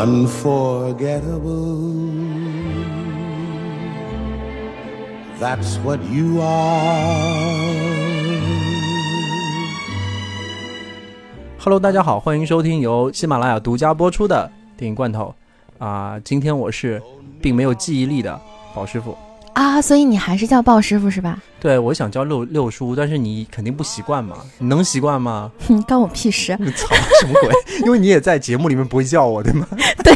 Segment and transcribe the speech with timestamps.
[0.00, 1.76] unforgettable.
[5.38, 7.60] That's what you are.
[11.58, 15.34] Hello，大家好，欢迎收听由喜马拉雅独家播出的电影罐头
[15.78, 17.02] 啊、今天我是
[17.40, 18.40] 并没有记忆力的
[18.74, 19.14] 宝师傅。
[19.52, 21.38] 啊，所以你还是叫鲍师傅是吧？
[21.60, 25.52] 对，我想叫六六叔，但是你肯定不习惯嘛，你能习惯吗？
[25.68, 26.56] 哼， 关我屁事！
[26.58, 27.52] 你操，什么鬼？
[27.84, 29.66] 因为你也在节目里面不会叫我，对吗？
[30.02, 30.14] 对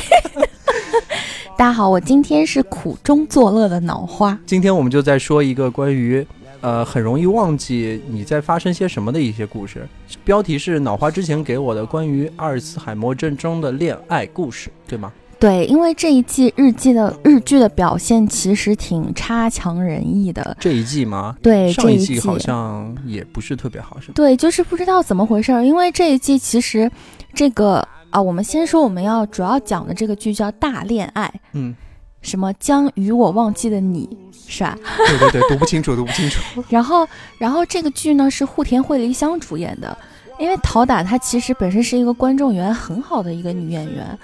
[1.57, 4.37] 大家好，我今天是苦中作乐的脑花。
[4.47, 6.27] 今天我们就在说一个关于，
[6.63, 9.87] 呃，很容易忘记你在发生些什么的一些故事。
[10.25, 15.13] 标题是脑花之前给我的关于阿尔茨海默症中的恋爱故事，对吗？
[15.45, 20.57] 对，因为这一季日记的日剧的表现其实挺差强人意的。
[20.59, 21.37] 这一季吗？
[21.43, 24.15] 对，上一季季好像也不是特别好，是吗？
[24.15, 25.63] 对，就是不知道怎么回事儿。
[25.63, 26.91] 因为这一季其实
[27.35, 31.77] 这个啊，我们先说我们要主要讲的这个剧叫《大恋爱》，嗯，
[32.23, 34.09] 什么将与我忘记的你，
[34.49, 34.75] 是吧？
[35.07, 36.65] 对对对，读不清楚，读不清楚。
[36.71, 37.07] 然后，
[37.37, 39.95] 然后这个剧呢是户田惠梨香主演的，
[40.39, 44.19] 因为陶打她其实本身是一个观众缘很好的一个女演员，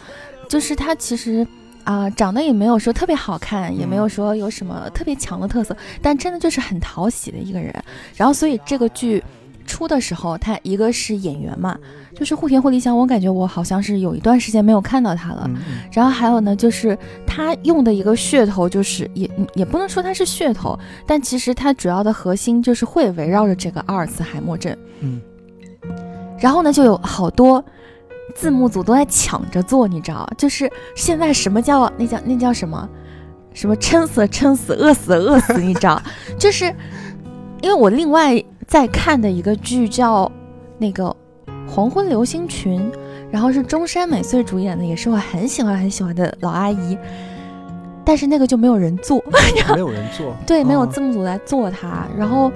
[0.50, 1.46] 就是他其实
[1.84, 7.74] 啊、长得也没有说特别好看，也没有说有什么特别强的特色，但真的就是很讨喜的一个人。
[8.14, 9.22] 然后，所以这个剧
[9.66, 11.76] 出的时候，他一个是演员嘛，
[12.14, 15.50] 就是户田惠梨香，我感觉我好像是有一段时间没有看到他了。
[15.90, 24.76] 然后还有呢，就是他用的一个噱头，就是也也不能说它是噱头，但其实它主要的核心就是会围绕着这个阿尔茨海默症。
[25.00, 25.20] 嗯，
[26.38, 27.64] 然后呢，就有好多
[28.30, 32.88] 字幕组都在抢着做，你知道，就是现在什么叫那叫那叫什么，
[33.52, 36.00] 什么撑死撑死，饿死饿死，你知道，
[36.38, 36.64] 就是
[37.60, 40.30] 因为我另外在看的一个剧叫
[40.78, 41.04] 那个
[41.68, 42.80] 《黄昏流星群》。
[43.32, 46.98] 然后是中山美穗主演的，也是我很喜欢很喜欢的老阿姨，
[48.04, 49.22] 但是那个就没有人做，
[49.72, 52.50] 没有人做， 对，没有哦字幕组来做它，然后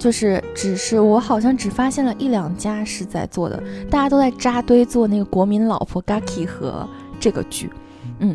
[0.00, 6.88] 就是只是我好像只发现了一两家是在做的，大家都在扎堆做那个国民老婆 Gaki 和
[7.20, 7.70] 这个剧，
[8.18, 8.34] 嗯，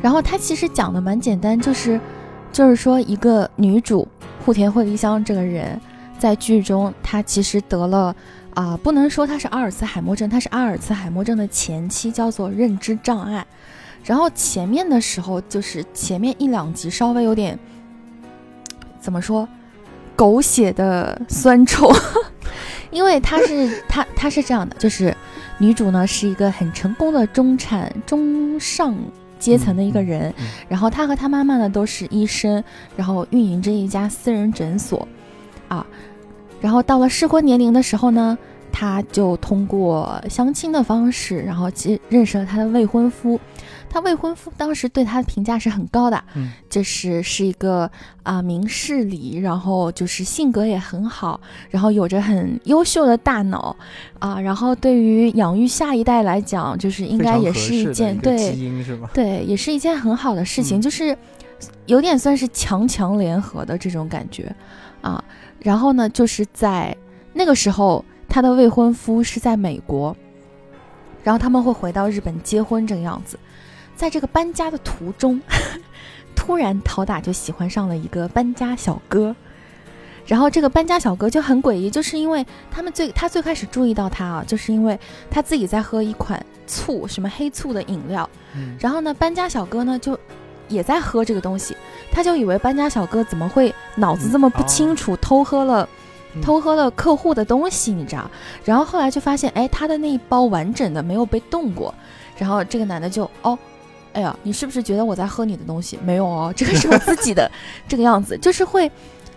[0.00, 2.00] 然后它其实讲的蛮简单，就是
[2.50, 4.08] 就是说一个女主
[4.44, 5.78] 户田惠梨香这个人
[6.18, 8.16] 在剧中，她其实得了。
[8.54, 13.44] 啊、不能说她是阿尔茨海默症，她是阿尔茨海默症的前期，叫做认知障碍。
[14.04, 17.58] 然后前面的时候，就是前面一两集稍微有点
[19.00, 19.48] 怎么说，
[20.16, 21.92] 狗血的酸臭，
[22.90, 25.16] 因为他是他他是这样的，就是
[25.58, 28.94] 女主呢是一个很成功的中产中上
[29.38, 32.62] 阶层的一个人，嗯嗯然后她和她妈妈呢都是医生，
[32.96, 35.06] 然后运营着一家私人诊所，
[35.68, 35.86] 啊，
[36.60, 38.38] 然后到了适婚年龄的时候呢，
[38.72, 43.38] 她就通过相亲的方式，然后其认识了她的未婚夫。
[43.94, 47.88] 她未婚夫当时对她的评价是很高的，嗯就是是一个
[48.24, 51.40] 啊、明事理，然后就是性格也很好，
[51.70, 53.76] 然后有着很优秀的大脑
[54.18, 59.08] 啊，然后对于养育下一代来讲，就是应该也是一件个对基因是吧？
[59.14, 61.16] 对，也是一件很好的事情，嗯就是
[61.86, 64.52] 有点算是强强联合的这种感觉
[65.02, 65.22] 啊。
[65.60, 66.96] 然后呢，就是在
[67.32, 70.16] 那个时候，她的未婚夫是在美国，
[71.22, 73.38] 然后他们会回到日本结婚这个样子。
[73.96, 75.40] 在这个搬家的途中，
[76.34, 79.34] 突然陶打就喜欢上了一个搬家小哥。
[80.26, 84.98] 然后这个搬家小哥就很诡异，就是因为他们最他最开始注意到他啊，就是因为
[85.30, 90.18] 他自己在喝一款醋，什么黑醋的饮料，嗯然后呢，搬家小哥呢就
[90.66, 91.76] 也在喝这个东西，
[92.10, 95.86] 他就以为搬家小哥怎么会脑子这么不清楚，偷喝了
[96.34, 98.30] 嗯偷喝了客户的东西，你知道？
[98.64, 101.94] 然后后来就发现，哎，他的那一包完整的没有被动过，
[102.38, 103.58] 然后这个男的就哦。
[104.14, 105.98] 哎呀，你是不是觉得我在喝你的东西？
[106.04, 107.50] 没有哦， 这个是我自己的，
[107.86, 108.90] 这个样子就是会，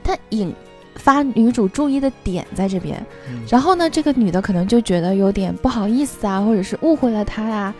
[0.03, 0.53] 他引
[0.95, 3.06] 发女主注意的点在这边。
[3.29, 7.74] 嗯然后呢，这个女的可能就觉得有点不好意思啊，或者是误会了他呀、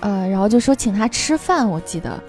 [0.00, 2.20] 呃，然后就说请他吃饭，我记得，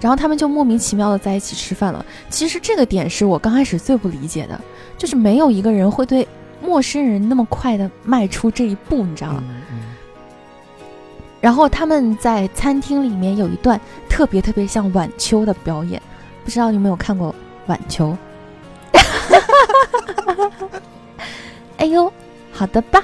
[0.00, 2.04] 然后他们就莫名其妙的在一起吃饭了。
[2.28, 4.60] 其实这个点是我刚开始最不理解的，
[4.98, 6.26] 就是没有一个人会对
[6.62, 9.42] 陌生人那么快的迈出这一步，你知道吗？
[11.40, 16.00] 然后他们在餐厅里面有一段特别特别像晚秋的表演，
[16.44, 17.34] 不知道你有没有看过
[17.66, 18.16] 晚秋？
[21.78, 22.12] 哎呦，
[22.50, 23.02] 好的吧。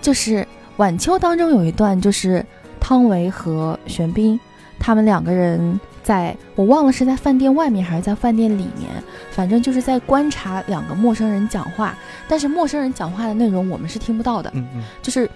[0.00, 0.46] 就是
[0.78, 2.44] 晚秋当中有一段，就是
[2.80, 4.40] 汤唯和玄彬
[4.78, 8.88] 他们两个人在，我忘了是在饭店外面还是在饭店里面，
[9.30, 11.94] 反正就是在观察两个陌生人讲话，
[12.26, 14.50] 但是陌生人讲话的内容我们是听不到的。
[14.54, 15.28] 嗯嗯就是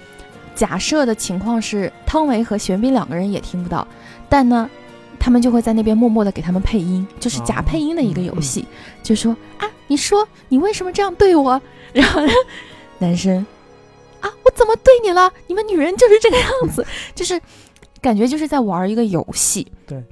[0.54, 3.86] 假设的情况是汤唯和玄彬两个人也听不到，
[4.28, 4.68] 但呢，
[5.18, 8.66] 他们就会在那边默默的给他们配音，就是假配音的一个游戏，
[9.02, 11.60] 就说啊，你说你为什么这样对我？
[11.92, 12.22] 然后
[12.98, 13.44] 男生
[14.20, 15.32] 啊，我怎么对你了？
[15.46, 17.40] 你们女人就是这个样子， 就是
[18.00, 19.66] 感觉就是在玩一个游戏。
[19.86, 20.02] 对。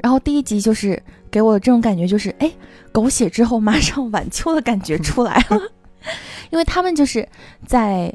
[0.00, 2.50] 然后第一集就是给我这种感觉，就是哎，
[2.92, 5.60] 狗血之后马上晚秋的感觉出来了，
[6.50, 7.28] 因为他们就是
[7.66, 8.12] 在。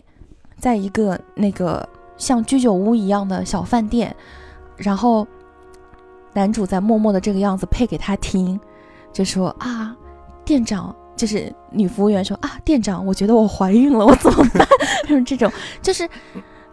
[0.63, 4.15] 在一个那个像居酒屋一样的小饭店，
[4.77, 5.27] 然后
[6.31, 8.57] 男主在默默的这个样子配给他听，
[9.11, 9.93] 就说啊，
[10.45, 14.65] 店长就是女服务员说啊，店长，我觉得我怀孕了，我怎么办？
[15.05, 15.51] 就是这种，
[15.81, 16.09] 就是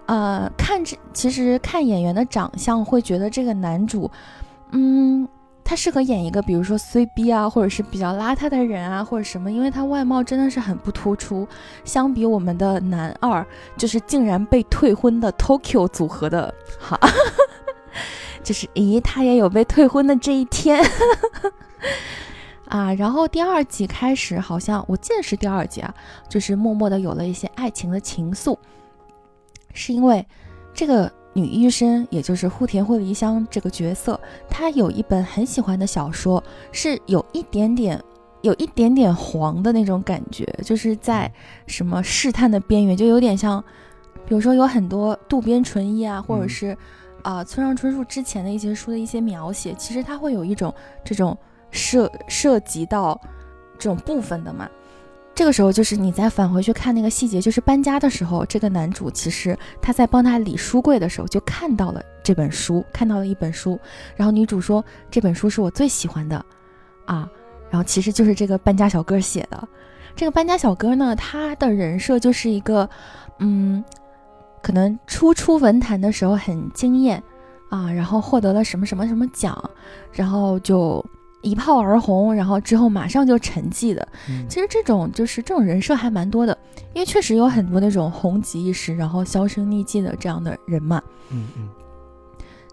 [0.07, 4.09] 呃，看这其实看演员的长相会觉得这个男主，
[4.71, 5.27] 嗯。
[5.70, 11.46] 他适合演一个，比如说衰逼啊，或者是比较邋遢的人啊，或者什么，因为他外貌真的是很不突出。
[11.84, 13.46] 相比我们的男二，
[13.76, 16.99] 就是竟然被退婚的 Tokyo 组合的， 哈，
[18.43, 20.84] 就是咦，他也有被退婚的这一天
[22.67, 22.93] 啊。
[22.94, 25.94] 然后第二集开始，好像我记得是第二集啊，
[26.28, 28.58] 就是默默的有了一些爱情的情愫，
[29.72, 30.26] 是因为
[30.75, 31.19] 这个。
[31.32, 36.43] 女医生，也就是户田惠梨香这个角色，她有一本很喜欢的小说，
[36.73, 38.03] 是有一点点、
[38.43, 41.32] 有一点点黄的那种感觉，就是在
[41.67, 43.62] 什么试探的边缘，就有点像，
[44.27, 46.77] 比如说有很多渡边淳一啊，或者是
[47.23, 50.75] 啊村上春树之前的一些书的一些描写，其实它会有一种
[51.05, 51.37] 这种
[51.71, 53.21] 涉涉及到
[53.79, 54.69] 这种部分的嘛。
[55.41, 63.81] 这个时候，就是你再返回去看那个细节，就是搬家的时候，这个男主其实他在帮他理书柜的时候，就看到了这本书，看到了一本书，
[64.17, 66.45] 然后女主说这本书是我最喜欢的，
[67.07, 67.27] 啊，
[67.71, 69.67] 然后其实就是这个搬家小哥写的。
[70.15, 72.87] 这个搬家小哥呢，他的人设就是一个，
[73.39, 73.83] 嗯，
[74.61, 77.23] 可能初出文坛的时候很惊艳，
[77.71, 79.71] 啊，然后获得了什么什么什么奖，
[80.13, 81.03] 然后就。
[81.43, 84.07] 一炮而红，然后之后马上就沉寂的。
[84.49, 86.57] 其实这种就是这种人设还蛮多的，
[86.93, 91.03] 因为确实有很多那种红极一时，然后销声匿迹的这样的人嘛。
[91.31, 91.69] 嗯嗯，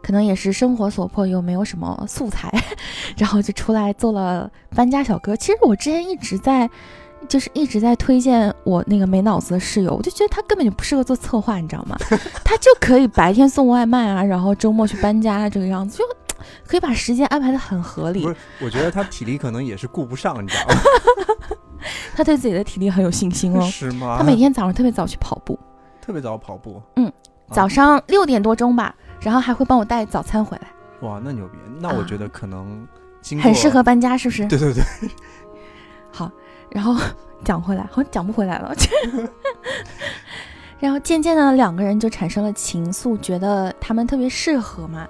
[0.02, 2.52] 可能也是生活所迫，又没有什么素材，
[3.18, 5.36] 然后就出来做了搬家小哥。
[5.36, 6.70] 其实我之前一直在，
[7.28, 11.98] 就是一直在推荐我那个没脑子的室友，我就觉得他根本就不适合做策划，你知道吗？
[12.44, 16.04] 他就可以白天送外卖啊，然后周末去搬家这个样子就。
[16.66, 18.24] 可以把时间安排的很合理。
[18.24, 20.82] 不是，我觉得他体力可能也是顾不上，你知道吗？
[22.16, 23.62] 他对自己的体力很有信心哦。
[23.70, 24.16] 是吗？
[24.18, 25.58] 他每天早上特别早去跑步，
[26.02, 26.82] 特别早跑步。
[26.96, 27.12] 嗯，
[27.52, 30.68] 早上六点多钟吧，然后还会帮我带早餐回来。
[31.08, 31.58] 哇，那牛逼！
[31.80, 32.88] 那我觉得可能
[33.42, 34.46] 很适合搬家，是不是？
[34.50, 34.84] 对对对。
[36.12, 36.32] 好，
[36.72, 36.96] 然后
[37.44, 38.74] 讲回来，好像讲不回来了。
[40.80, 45.08] 然后渐渐的，两个人就产生了情愫，觉得他们特别适合嘛。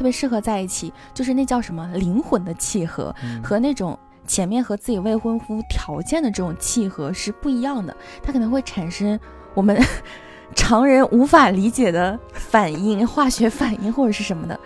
[0.00, 3.14] 特别适合在一起，就是那叫什么灵魂的契合，
[3.44, 7.94] 和那种前面和自己未婚夫条件的这种契合是不一样的。
[8.22, 9.20] 它可能会产生
[9.52, 9.78] 我们
[10.56, 14.58] 常人无法理解的反应，化学反应或者是什么的。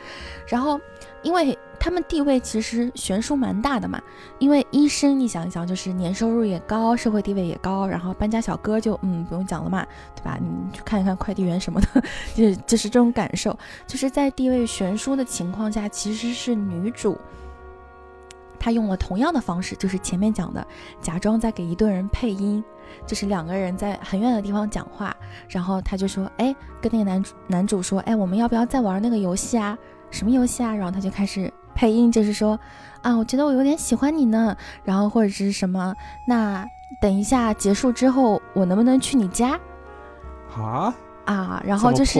[0.46, 0.78] 然后，
[1.24, 1.58] 因为。
[1.78, 4.00] 他们地位其实悬殊蛮大的嘛，
[4.38, 10.38] 因为医生你想一想，就是年收入也高，社会地位也高，然后搬家小哥就嗯不用讲了嘛，对吧？
[10.40, 12.02] 你去看一看快递员什么的，
[12.34, 17.18] 就就是这种感受，就是在地位悬殊的情况下，其实是女主，
[18.58, 20.66] 她用了同样的方式，就是前面讲的，
[21.00, 22.64] 假装在给一对人配音，
[23.06, 25.14] 就是两个人在很远的地方讲话，
[25.48, 29.76] 然后她就说，哎，跟那个男主男主说，哎，我们要不要再玩那个游戏啊？
[30.10, 30.72] 什么游戏啊？
[30.72, 31.52] 然后他就开始。
[31.74, 32.58] 配音就是说，
[33.02, 35.94] 啊，我觉得我有点喜欢你呢，然后或者是什么，
[36.26, 36.64] 那
[37.00, 39.58] 等一下结束之后，我能不能去你家？
[40.56, 42.18] 啊啊，然后就是？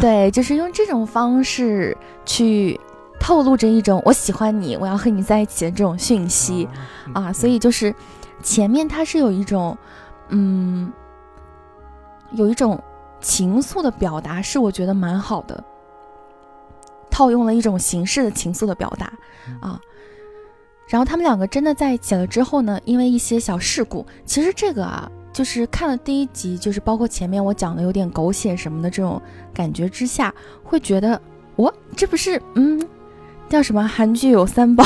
[0.00, 2.78] 对，就是用这种方式去
[3.18, 6.68] 透露着一种我喜欢你，我要和你在一起的这种讯息
[7.12, 7.94] 啊，所以就是
[8.42, 9.76] 前面它是有一种，
[10.28, 10.92] 嗯，
[12.32, 12.80] 有一种
[13.20, 15.64] 情愫的表达，是我觉得蛮好的。
[17.14, 19.06] 套用了一种形式的情愫的表达
[19.60, 19.80] 啊，
[20.88, 29.22] 然后他们两个真的在一起了之后呢，因为一些小事故，其实这个啊，就是看了第一集，就是包括前面我讲的有点狗血什么的这种
[29.54, 31.20] 感觉之下，会觉得
[31.54, 32.84] 我这不是嗯，
[33.48, 34.84] 叫什么韩剧有三宝，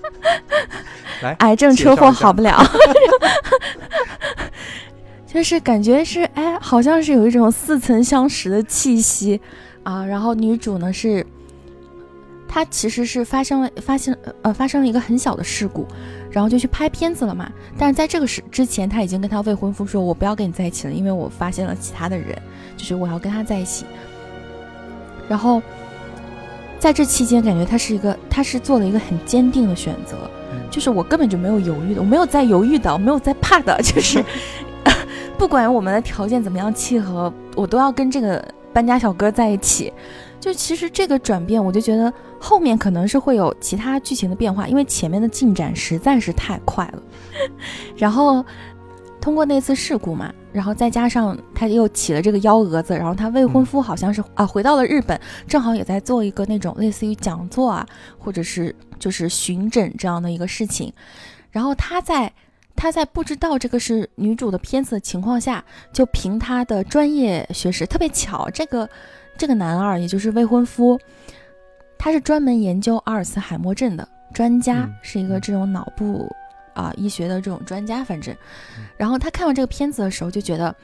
[1.40, 2.64] 癌症车祸好不了，
[5.28, 9.38] 就是感觉是哎，好像是有一种似曾相识的气息。
[9.82, 11.24] 啊，然后女主呢是
[12.48, 15.86] 她其实是发生了发现呃发生了一个很小的事故，
[16.30, 17.50] 然后就去拍片子了嘛。
[17.78, 22.36] 但是在这个时之前，她已经跟她未婚夫说：“我不要跟你在一起了，因为我发现了其他的人，
[22.76, 23.84] 就是我要跟他在一起。”
[25.28, 25.62] 然后
[26.78, 30.28] 在这期间，感觉她是一个她是做了一个很坚定的选择，
[30.70, 34.24] 就是我根本就没有犹豫的，我没有在犹豫的，我没有在怕的， 就是
[35.38, 39.92] 不管我们的条件怎么样契合，我都要跟这个搬家小哥在一起。
[40.38, 47.02] 就其实这个转变，我就觉得后面可能是会有其他剧情的变化，因为前面的进展实在是太快了。
[47.94, 48.42] 然后
[49.20, 57.86] 通过那次事故嘛，然后再加上他又起了这个幺蛾子，然后他未婚夫好像是啊回到了日本，正好也在做一个那种类似于讲座啊，
[58.18, 60.90] 或者是就是巡诊这样的一个事情。
[61.50, 62.32] 然后他在
[62.80, 68.88] 他在不知道这个是女主的片子的情况下，就凭他的专业学识，特别巧这个。
[69.36, 71.00] 这个男二，也就是未婚夫，
[71.98, 76.30] 他是专门研究阿尔茨海默症的专家，是一个这种脑部
[76.74, 78.04] 啊医学的这种专家。
[78.04, 78.36] 反正，
[78.98, 80.74] 然后他看完这个片子的时候，就觉得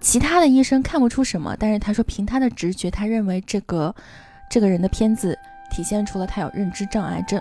[0.00, 3.94] 其他的医生看不出什么，但是他说凭他的直觉，他认为这个
[4.50, 5.38] 这个人的片子
[5.70, 7.38] 体现出了他有认知障碍症。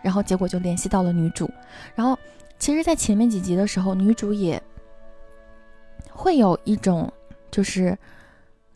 [0.00, 1.50] 然后结果就联系到了女主。
[1.94, 2.18] 然后
[2.58, 4.62] 其实，在前面几集的时候，女主也
[6.10, 7.12] 会有一种
[7.50, 7.96] 就是。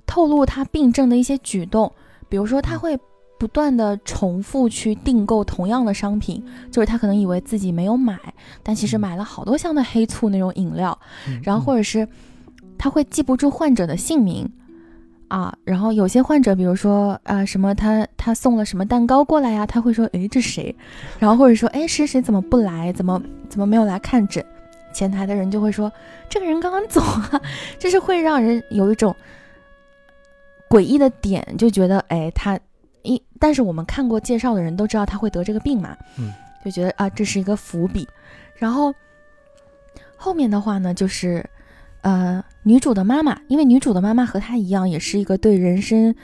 [0.04, 1.90] 透露她病症的一些举动，
[2.28, 2.98] 比如说她会
[3.38, 8.18] 不断的重复去订购同样的商品，就是她可能以为自己没有买，
[8.62, 10.98] 但其实买了好多箱的黑醋那种饮料，
[11.42, 12.06] 然后或者是
[12.76, 14.46] 她会记不住患者的姓名
[15.32, 20.74] 啊，然后有些患者，比如说啊什么他他送了什么蛋糕过来呀，他会说诶，这谁，
[21.18, 24.44] 然后或者说诶，谁谁怎么不来，怎么怎么没有来看诊，
[24.92, 25.90] 前台的人就会说
[26.28, 27.40] 这个人刚刚走啊，
[27.80, 29.16] 就是会让人有一种。
[30.68, 32.58] 诡异的点就觉得，哎，他
[33.02, 36.32] 一，但是我们看过介绍的人都知道他会得这个病嘛，嗯，
[36.64, 38.08] 就觉得啊，这是一个伏笔。
[38.56, 38.90] 然后
[40.16, 41.44] 后面的话呢，就是，
[42.02, 46.14] 呃，女主的妈妈，因为女主的妈妈和她一样，也是一个对人生。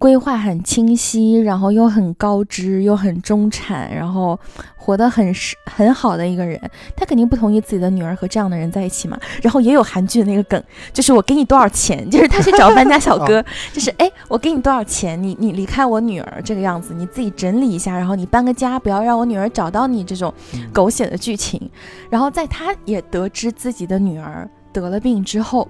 [0.00, 4.38] 规划很清晰，然后又很高知，又很中产，然后
[4.76, 6.56] 活得很是很好的一个人，
[6.96, 9.18] 她肯定不同意自己的女儿和这样的人在一起嘛。
[9.42, 10.62] 然后也有韩剧的那个梗，
[10.92, 20.32] 就是我给你多少钱，就是他去找搬家小哥，就是哎，我给你多少钱，你你离开我女儿这个样子，你自己整理一下，然后你搬个家，不要让我女儿找到你这种
[20.72, 21.60] 狗血的剧情。
[22.08, 24.48] 然后在她也得知自己的女儿
[24.80, 25.68] 得了病之后，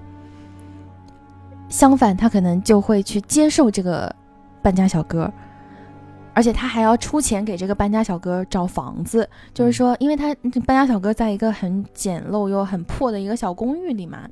[1.67, 4.15] 相反，他可能就会去接受这个。
[4.61, 5.31] 搬家小哥，
[6.33, 10.35] 而且他还要出钱给这个搬家小哥找房子，就是说，因为他
[10.65, 14.29] 搬家小哥在一个很简陋又很破的一个小公寓里嘛。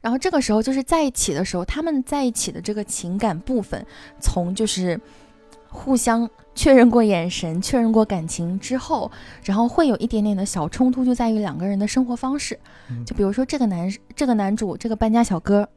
[0.00, 3.86] 然后这个时候就是在一起的时候，他们在一起的这个情感部分，
[4.18, 5.00] 从就是
[5.70, 9.10] 互相确认过眼神、确认过感情之后，
[9.44, 12.58] 然后会有一点点的小冲突，就在于两个人的生活方式。
[13.06, 15.68] 就比如说这个男这个男主这个搬家小哥。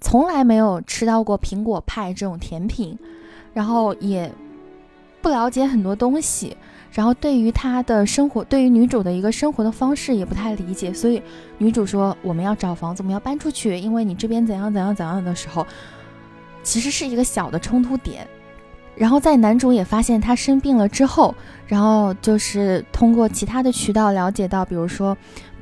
[0.00, 2.98] 从来没有吃到过苹果派这种甜品，
[3.54, 4.30] 然后也
[5.22, 6.54] 不了解很多东西，
[6.92, 11.22] 然后对于他的生活，对于女主的一个生活的方式也不太理解，所以
[11.56, 15.66] 女主说我们要找房子，我们要搬出去，因为你这边怎样怎样怎样的时候，
[16.62, 18.28] 其实是一个小的冲突点。
[18.96, 21.34] 然后在男主也发现他生病了之后，
[21.66, 25.16] 然后就是通过其他的渠道了解到，比如说。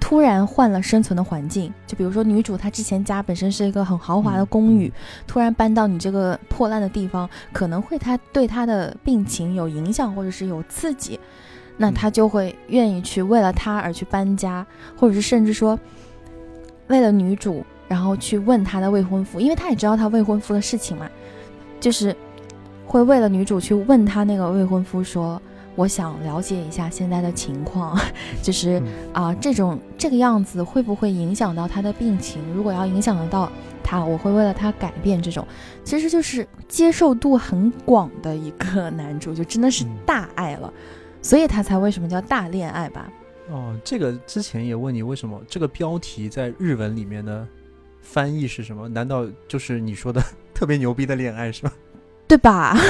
[0.04, 4.92] 突然换了生存的环境，就比如说女主她之前家本身是一个很豪华的公寓，
[5.28, 11.20] 突然搬到你这个破烂的地方，可能会她对她的病情有影响或者是有刺激，
[11.76, 15.78] 那她就会愿意去为了她而去搬家，或者是甚至说
[16.88, 21.08] 为了女主，然后去问她的未婚夫，因为她也知道她未婚夫的事情嘛，
[21.78, 22.14] 就是
[22.86, 25.40] 会为了女主去问她那个未婚夫说。
[25.74, 27.98] 我想了解一下现在的情况，
[28.44, 28.78] 就是
[29.10, 32.42] 啊，这种这个样子会不会影响到他的病情？
[32.54, 33.50] 如果要影响得到
[33.82, 35.22] 他，我会为了他改变。
[35.22, 35.48] 这种
[35.82, 40.70] 其实就是接受度很广的一个男主，就真的是大爱了，
[41.22, 43.10] 所以他才为什么叫大恋爱吧？
[43.50, 47.48] 哦，这个之前也问你为什么这个标题在日文里面的
[48.02, 48.90] 翻译是什么？
[48.90, 50.22] 难道就是你说的
[50.52, 51.72] 特别牛逼的恋爱是吧？
[52.28, 52.76] 对吧？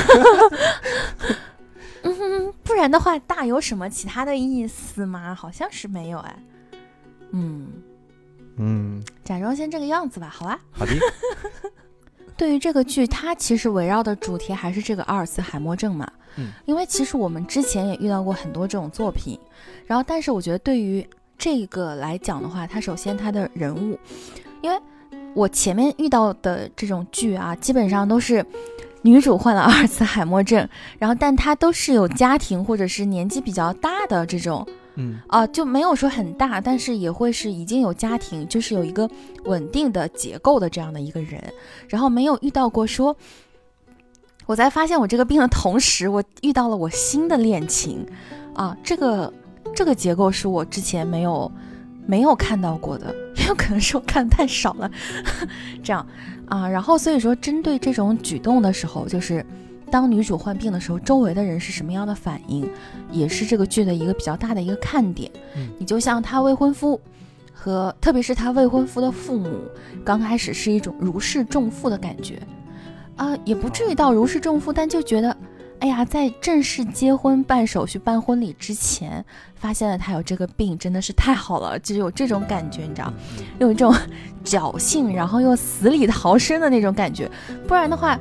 [2.05, 5.35] 嗯，不然的话，大有什么其他的意思吗？
[5.35, 6.37] 好像是没有哎。
[7.31, 7.69] 嗯
[8.57, 10.59] 嗯，假装先这个样子吧，好吧。
[10.73, 10.93] 好的。
[12.37, 16.11] 对于这个剧，它其实围绕的主题还是这个阿尔茨海默症嘛。
[16.37, 16.51] 嗯。
[16.65, 19.39] 因为其实我们之前也遇到过很多这种作品，
[19.87, 21.09] 然后但是我觉得对于
[21.39, 23.97] 这个来讲的话，它首先它的人物，
[24.61, 24.77] 因为
[25.35, 28.45] 我前面遇到的这种剧啊，基本上都是。
[29.03, 30.69] 女主患了阿尔茨海默症，
[30.99, 35.19] 然后但她都是有家庭或者是年纪比较大的这种，嗯。
[35.29, 39.09] 啊、就没有说很大，但是也会是已经有家庭，就是有一个
[39.45, 41.43] 稳定的结构的这样的一个人，
[41.89, 43.17] 然后没有遇到过说。
[44.45, 48.05] 我在发现我这个病的同时，我遇到了我新的恋情，
[48.55, 49.33] 啊，这个
[49.73, 51.51] 这个结构是我之前没有
[52.07, 54.91] 没有看到过的，也 有可能是我看的太少了，
[55.83, 56.05] 这样
[56.53, 59.43] 啊，然后所以说针对这种举动的时候，就是
[59.91, 62.69] 当女主患病的时候，周围的人是什么样的反应，
[63.11, 65.33] 也是这个剧的一个比较大的一个看点。
[65.57, 67.01] 嗯你就像她未婚夫
[67.55, 69.49] 和特别是她未婚夫的父母，
[70.05, 72.39] 刚开始是一种如释重负的感觉，
[73.17, 75.32] 啊，也不至于到如释重负，但就觉得。
[75.83, 79.25] 哎呀，在正式结婚、办手续、办婚礼之前，
[79.57, 83.13] 发现了他有这个病，真的是太好了，就有这种感觉，你知道，
[83.59, 83.93] 有一种
[84.47, 87.29] 侥幸，然后又死里逃生的那种感觉。
[87.67, 88.17] 不然的话，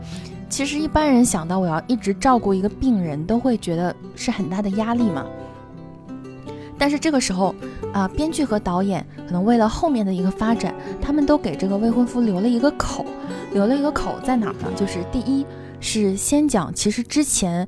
[0.49, 5.23] 其实一般人想到我要一直照顾一个病人，都会觉得是很大的压力嘛。
[6.79, 7.53] 但是这个时候
[7.93, 13.05] 啊、编剧和导演可能为了后面的一个发展，他们都给这个未婚夫留了一个口，
[13.53, 14.67] 留了一个口在哪儿呢？
[14.75, 15.45] 就是第一
[15.81, 17.67] 是先讲，其实之前，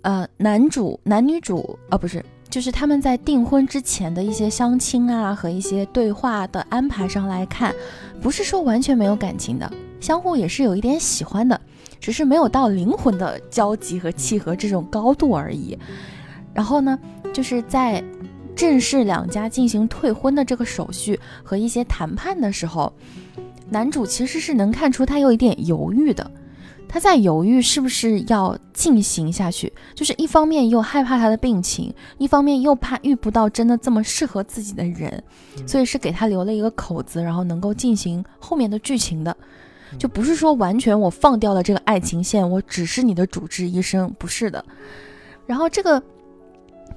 [0.00, 7.74] 呃，男主男女主呃不是，就是他们在订婚之前的一些相亲啊和一些对话的安排上来看，
[8.22, 11.60] 不是说完全没有感情的，相互也是有一点喜欢的，
[12.00, 15.76] 只是没有到灵魂的交集和契合这种高度而已。
[16.54, 16.98] 然后呢，
[17.34, 18.02] 就是在
[18.54, 22.90] 正式两家进行退婚的这个手续和一些谈判的时候，
[23.68, 26.30] 男主其实是能看出他有一点犹豫的。
[26.88, 35.22] 他在犹豫是不是要进行下去，就是一方面又害怕他的病情，一方面又怕遇不到真的这么适合自己的人，
[35.66, 39.36] 所以是给他留了一个口子，然后能够进行后面的剧情的，
[39.98, 44.64] 就不是说完全我放掉了这个爱情线，我只是你的主治医生，不是的。
[45.46, 46.02] 然后这个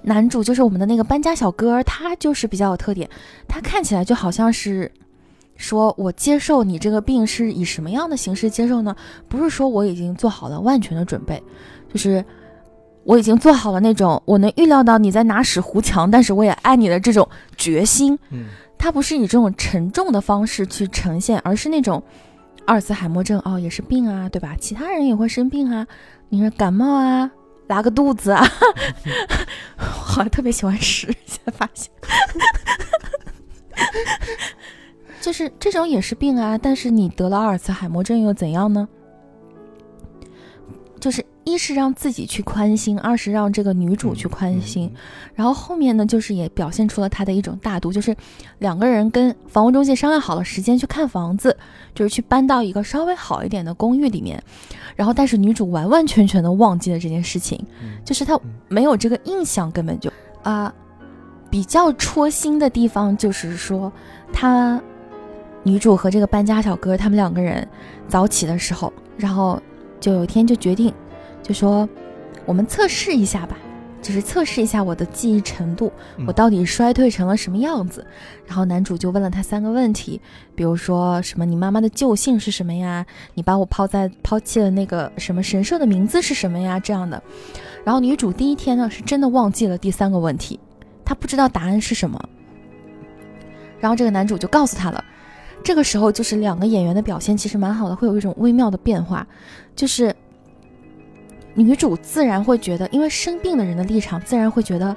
[0.04, 3.10] 男主就是我们的那个搬家小哥，他就是比较有特点，
[3.48, 4.92] 他看起来就好像是。
[5.60, 8.96] 说我接受你这个病是以什么样的形式接受呢？
[9.28, 11.44] 不是说我已经做好了万全的准备，
[11.94, 12.24] 就是
[13.04, 18.18] 我已经做好了那种我能预料到你在拿屎糊墙，但是我也爱你的这种决心。
[18.30, 18.46] 嗯
[18.78, 22.02] 它不是以这种沉重的方式去呈现，而是那种
[22.64, 24.56] 阿尔茨海默症哦，也是病啊，对吧？
[24.58, 25.86] 其他人也会生病啊，
[26.30, 27.30] 你说感冒啊，
[27.68, 28.42] 拉个肚子啊，
[29.78, 31.92] 我好像特别喜欢屎，现在发现。
[35.22, 38.88] 就是这种也是病啊，但是你得了阿尔茨海默症又怎样呢？
[41.00, 44.92] 就是一是让自己去宽心，二是让这个女主去宽心，
[45.34, 48.16] 然后后面呢，就是也表现出了他的一种大度，就是
[48.58, 51.56] 两个人跟房屋中介商量好了时间去看房子，
[51.96, 54.44] 就是去搬到一个稍微好一点的公寓里面，
[54.96, 57.58] 然后但是女主完完全全的忘记了这件事情，
[58.04, 60.12] 就是她没有这个印象，根本就。
[60.42, 60.74] 啊、
[61.50, 63.92] 比较戳心的地方就是说，
[64.32, 64.82] 她
[65.64, 67.68] 女主和这个搬家小哥他们两个人
[68.08, 69.62] 早起的时候，然后
[70.00, 70.94] 就有一天就决定，
[71.44, 71.88] 就说
[72.46, 73.58] 我们测试一下吧。
[74.02, 78.08] 就是测试一下我的记忆程度，嗯我到底衰退成了什么样子。
[78.48, 80.22] 然后男主就问了他三个问题，
[80.56, 83.06] 比如说什么你妈妈的旧姓是什么呀？
[83.34, 86.80] 你把我抛在抛弃的那个什么神社的名字是什么呀？
[86.80, 87.22] 这样的。
[87.84, 90.58] 然后女主第一天呢是真的忘记了第三个问题，
[91.04, 92.18] 她不知道答案是什么。
[93.82, 95.04] 然后这个男主就告诉她了。
[95.64, 99.26] 这个时候就是两个演员的表现其实蛮好的，会有一种微妙的变化，
[99.76, 100.16] 就是
[101.54, 104.96] 女主自然会觉得，因为生病的人的立场自然会觉得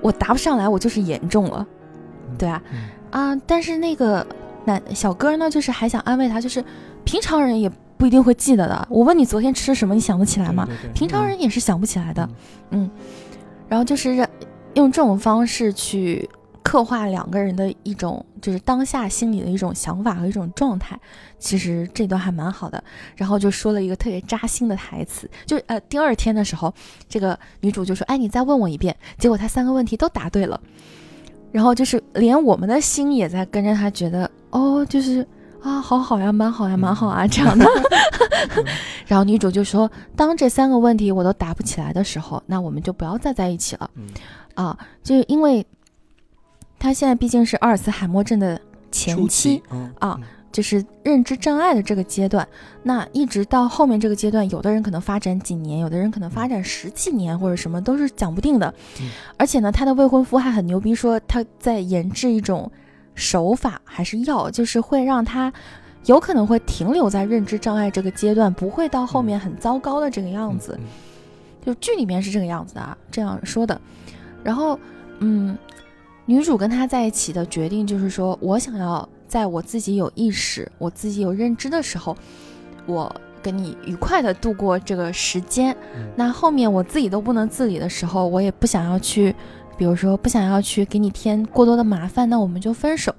[0.00, 1.66] 我答不上来，我就是严重了，
[2.38, 2.78] 对啊，嗯。
[3.10, 4.26] 啊，但是那个
[4.64, 6.62] 男小哥呢，就是还想安慰他，就是
[7.04, 8.86] 平常人也不一定会记得的。
[8.90, 10.66] 我问你昨天吃了什么，你想得起来吗？
[10.66, 10.92] 对对对。
[10.92, 12.28] 平常人也是想不起来的，
[12.70, 12.88] 嗯，
[13.66, 14.28] 然后就是让
[14.74, 16.28] 用这种方式去
[16.68, 21.00] 刻画两个人的一种，就是当下心里的一种想法和一种状态。
[21.38, 22.84] 其实这段还蛮好的，
[23.16, 26.70] 然后就说了一个特别扎心的台词，就是呃第二天的时候，
[27.08, 30.60] 这个女主就说：“哎，你再问我一遍。”结果她三个问题都答对了，
[31.50, 35.26] 然后就是连我们的心也在跟着她，觉得哦，就是
[35.62, 37.64] 啊，好好呀，蛮好呀，蛮好啊这样的。
[39.06, 44.06] 然后女主就说：“当这三个问题我都答不起来的时候，那我们就不要再在一起了。”嗯
[44.54, 45.64] 啊，就是因为
[46.78, 48.60] 她现在毕竟是阿尔茨海默症的
[48.90, 49.62] 前期
[49.98, 50.18] 啊，
[50.52, 52.46] 就是认知障碍的这个阶段，
[52.82, 58.72] 那一直到后面这个阶段，有的人可能发展几年，有的人可能发展十几年或者什么，都是讲不定的。
[59.00, 62.70] 嗯而且呢，他的未婚夫还很牛逼，说他在研制一种
[63.14, 65.52] 手法还是药，就是会让他
[66.06, 70.74] 有可能会停留在认知障碍这个阶段，不会到后面很糟糕的这个样子。
[70.80, 70.86] 嗯
[71.66, 73.78] 就剧里面是这个样子的啊，这样说的。
[74.42, 74.78] 然后，
[75.18, 75.58] 嗯，
[76.28, 82.14] 女主跟他在一起的决定就是说，我想要在我自己有意识、我自己有认知的时候，
[82.84, 83.10] 我
[83.42, 85.74] 跟你愉快的度过这个时间。
[85.96, 89.34] 嗯那后面我自己都不能自理的时候，我也不想要去，
[89.78, 93.14] 比如说不想要去给你添过多的麻烦，那我们就分手。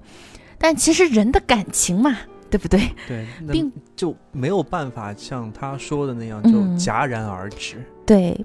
[0.59, 2.15] 但其实人的感情嘛，
[2.47, 2.79] 对不对？
[3.07, 7.83] 对，并就没有办法像他说的那样就嗯戛然而止。
[8.05, 8.39] 对，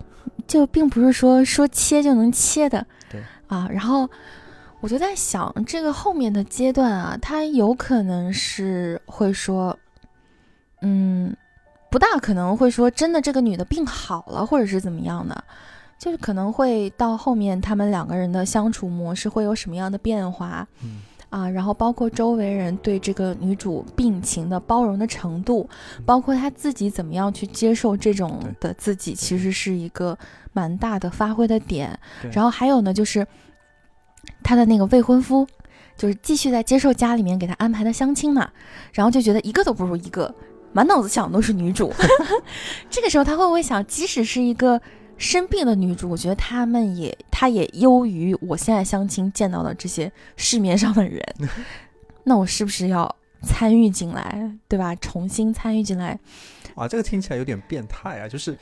[0.47, 2.87] 就并不是说说切就能切的。
[3.11, 4.09] 对啊，然后
[4.85, 9.75] 我就在想，这个后面的阶段啊，他有可能是会说，
[10.83, 11.35] 嗯，
[11.91, 15.43] 不大可能会说真的这个女的病好了，或者是怎么样的，
[15.99, 20.69] 就是可能会到后面他们两个人的相处模式会有什么样的变化。
[20.83, 25.67] 嗯啊，然后包括周围人对这个女主病情的包容的程度，
[26.05, 30.17] 包括她自己怎么样去接受这种的自己，其实是一个
[30.53, 31.99] 蛮大的发挥的点。
[32.31, 33.27] 然后还有呢，就是
[34.43, 35.47] 她的那个未婚夫，
[35.97, 38.51] 就是继续在接受家里面给她安排的相亲嘛，
[38.93, 40.35] 然后就觉得一个都不如一个，
[40.73, 41.93] 满脑子想的都是女主。
[42.91, 44.81] 这个时候他会不会想，即使是一个
[45.17, 51.23] 生病的女主，我觉得他们也，她也优于我现在相亲见到的这些市面上的人。
[52.25, 54.95] 那我是不是要参与进来，对吧？
[54.97, 56.19] 重新参与进来，
[56.75, 58.27] 啊，这个听起来有点变态啊！
[58.27, 58.57] 就是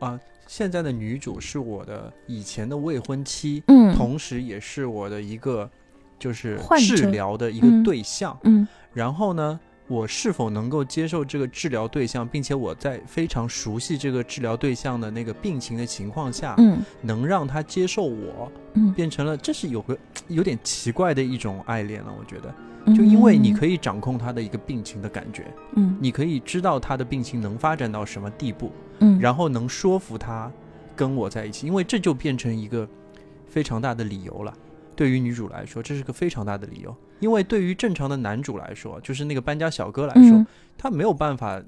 [0.00, 3.94] 啊，现在的女主是我的以前的未婚妻，嗯。
[3.94, 5.70] 同时也是我的一个
[6.18, 7.82] 就是治疗的一个嗯。
[7.84, 8.36] 对象。
[8.42, 8.66] 嗯。
[8.94, 19.98] 然后呢，我是否能够接受这个治疗对象，并且我在非常熟悉这个治疗对象的那个病情的情况下，嗯能让他接受我，嗯，变成了这是有个
[20.28, 22.14] 有点奇怪的一种爱恋了。
[22.18, 30.52] 我觉得，嗯就因为你可以掌控他的一个病情的感觉，嗯你可以知道他的病情能发展到什么地步，嗯，然后能说服他
[30.94, 32.86] 跟我在一起，因为这就变成一个
[33.46, 34.52] 非常大的理由了。
[34.98, 40.46] 对于女主来说，这是个非常大的理由，因为对于正常的男主来说，就是那个搬家小哥来说，嗯。
[40.76, 41.62] 他没有办法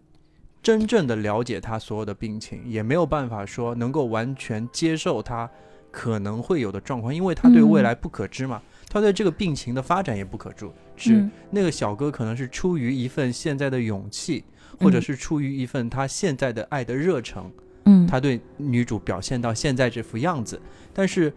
[0.61, 5.49] 真正的了解他所有的病情，也没有办法说能够完全接受他
[5.93, 10.69] 可能会有的状况，因为他对未来不可知嘛，他对这个病情的发展也不可知。
[10.97, 11.31] 是、嗯。
[11.53, 14.43] 那个小哥可能是出于一份现在的勇气，
[14.81, 15.03] 或者嗯。
[15.03, 17.49] 是出于一份他现在的爱的热诚，
[17.85, 18.05] 嗯。
[18.09, 20.61] 他对女主表现到现在这副样子，
[20.93, 21.33] 但是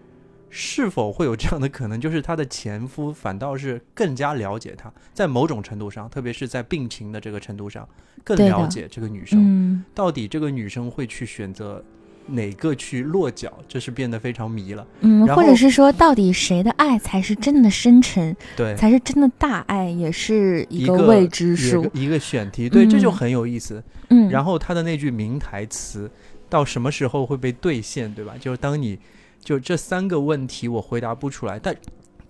[0.55, 7.89] 是否会有这样的可能，就是她的前夫反倒是更加了解她，在某种程度上，特别是在病情的这个程度上，
[8.23, 9.39] 更了解这个女生。
[9.43, 11.83] 嗯到底这个女生会去选择
[12.27, 14.85] 哪个去落脚，这是变得非常迷了。
[15.01, 21.89] 嗯，或者是说，到底谁的爱才是真的深沉，对，才是真的大爱，也是一个个未知数。
[21.93, 23.83] 一个选题，对，这就嗯很有意思。
[24.09, 26.09] 嗯，然后他的那句名台词
[26.47, 28.35] 到什么时候会被兑现，对吧？
[28.39, 28.99] 就是当你
[29.43, 31.75] 就这三个问题我回答不出来，但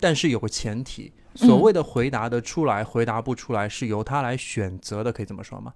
[0.00, 5.72] 但是有个前提，所嗯谓的回答得出来、回答不出来是由他来选择的，可以这么说吗？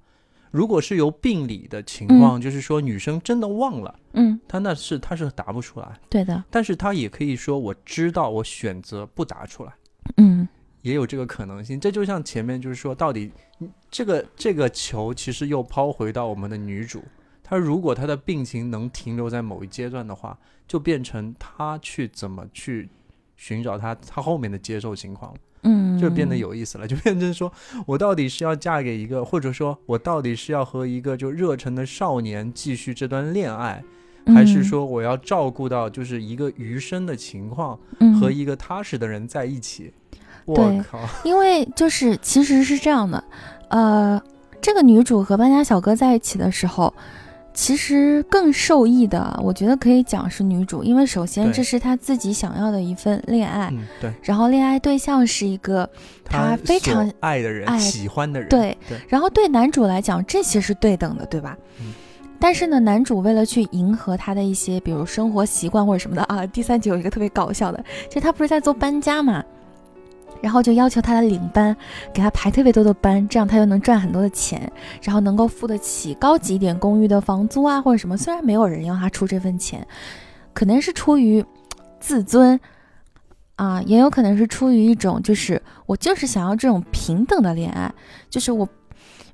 [0.51, 9.73] 如果是由病理的情况，就是说女生真的忘了，嗯，她那是她是答不出来，对的，但是她也可以说我知道，我选择不答出来。
[10.17, 10.49] 嗯
[10.83, 11.79] 也有这个可能性。
[11.79, 17.03] 这就像前面就是说，到底嗯这个这个球其实又抛回到我们的女主，
[17.49, 22.91] 她如果他的病情能停留在某一阶段的话，就变成他去怎么去
[23.37, 27.51] 寻找他他后面的接受情况，嗯，就变得有意思了，就变成说
[27.87, 33.83] 我到底是要嫁给一个，或者说我到底是要和一个就热忱的少年继续这段恋爱。
[34.27, 39.91] 还是嗯说我要照顾到就是一个余生的情况，嗯和一个踏实的人在一起？
[40.45, 41.01] 我对靠！
[41.25, 43.25] 因为就是其实是这样的，
[43.71, 44.23] 呃，
[44.61, 46.93] 这个女主和搬家小哥在一起的时候，
[47.59, 55.91] 其实更受益的，我觉得可以讲是女主，因为首先这是她自己想要的一份恋爱，嗯，对，然后恋爱对象是一个
[56.25, 58.79] 她非常所爱的人、爱喜欢的人，对。
[58.89, 61.59] 对，然后对男主来讲，这些是对等的，对吧？
[61.81, 61.93] 嗯。
[62.39, 69.43] 但是呢，男主为了去迎合他的一些，比如生活习惯或者什么的啊，第三集有一个特别搞笑的，就他不是在做搬家嘛，
[70.41, 71.77] 然后就要求他的领班
[72.13, 74.71] 给他排特别多的班，这样他就能赚很多的钱，
[75.03, 78.17] 然后能够付得起高级一点公寓的房租啊或者什么。
[78.17, 79.87] 虽然没有人要他出这份钱，
[80.53, 81.45] 可能是出于
[82.01, 82.59] 自尊
[83.57, 87.93] 啊，也有可能是出于一种就是我就是想要这种平等的恋爱，
[88.31, 88.69] 就是我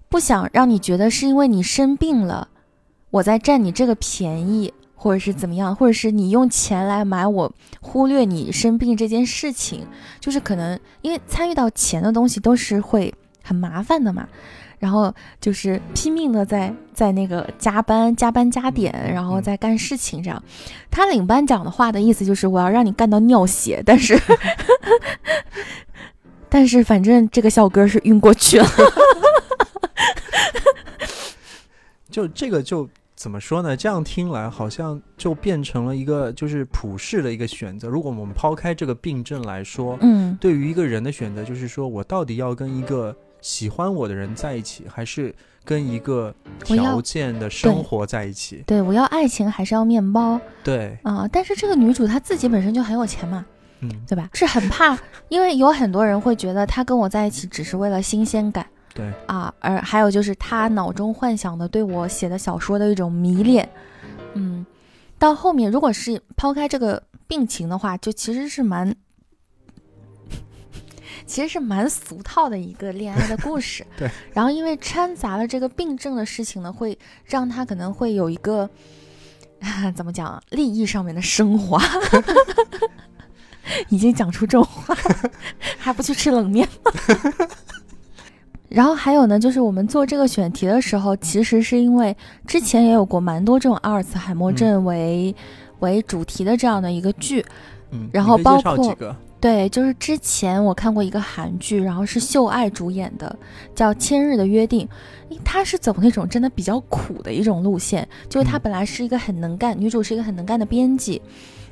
[0.08, 2.48] 不想让你觉得是因为你生病了，
[3.10, 4.72] 我在占你这个便宜。
[5.04, 9.86] 或者是怎么样，或者是你用钱来买我，忽略你生病这件事情，
[10.18, 13.12] 就是可能因为参与到钱的东西都是会
[13.42, 14.26] 很麻烦的嘛。
[14.78, 20.42] 然后就是拼命的在在那个加班加班加点，然后在干事情这样。
[20.90, 24.18] 他领班讲的话的意思就是我要让你干到尿血，但是
[26.48, 28.66] 但是反正这个小哥是晕过去了。
[32.10, 32.88] 就这个就
[33.24, 33.74] 怎么说呢？
[33.74, 37.88] 这样听来好像就变成了一个就是普世的一个选择。
[37.88, 45.34] 如果我们抛开这个病症来说，嗯对于一个人的选择，就是说我到底要跟一个喜欢我的人在一起，还是
[45.64, 48.62] 跟一个条件的生活在一起？
[48.66, 53.46] 对我要爱情还是要面包对，啊、但是这个女主她自己本身就很有钱嘛，
[53.80, 54.28] 嗯，对吧？
[54.34, 54.98] 是很怕，
[55.30, 63.68] 因为有很多人会觉得他跟我在一起只是为了新鲜感对，啊，而还有就是他脑中幻想的对我写的小说的一种迷恋，
[64.35, 64.64] 嗯，
[65.18, 68.94] 到后面如果是抛开这个病情的话，就其实是蛮。
[71.26, 74.11] 其实是蛮俗套的一个恋爱的故事， 对。
[74.35, 78.68] 然后因为掺杂了这个病症的事情呢，会让他可能会有一个
[79.96, 81.83] 怎么讲啊利益上面的升华。
[83.88, 84.94] 已经讲出这种话，
[85.78, 86.92] 还不去吃冷面吗？
[88.68, 95.35] 然后还有呢，就是我们做这个选题的时候，其实是因为之前也有过蛮多这种阿尔茨海默症为、
[95.81, 97.44] 为主题的这样的一个剧，
[97.90, 98.96] 嗯，然后包括
[99.40, 103.37] 对，就是之前我看过一个韩剧，然后是秀爱主演的，
[103.74, 104.87] 叫《千日的约定》。
[105.29, 108.61] 诶她是走那种真的比较苦的一种路线，就是她嗯。
[108.62, 111.20] 本来是一个很能干，女主是一个很能干的编辑，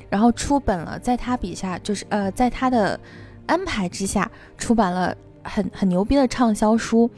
[0.07, 2.99] 然后出本了，在她笔下就是呃，在她的
[3.47, 7.09] 安排之下出版了很很牛逼的畅销书。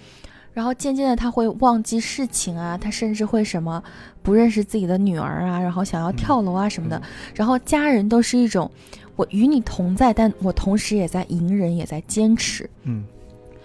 [0.54, 3.84] 然后渐渐的，他会忘记事情啊，他甚至会什么
[4.24, 6.98] 不认识自己的女儿啊，然后想要跳楼啊什么的。
[6.98, 7.02] 嗯
[7.34, 8.72] 然后家人都是一种
[9.18, 12.70] 我与你同在，但我同时也在隐忍，也在坚持。
[12.84, 13.04] 嗯，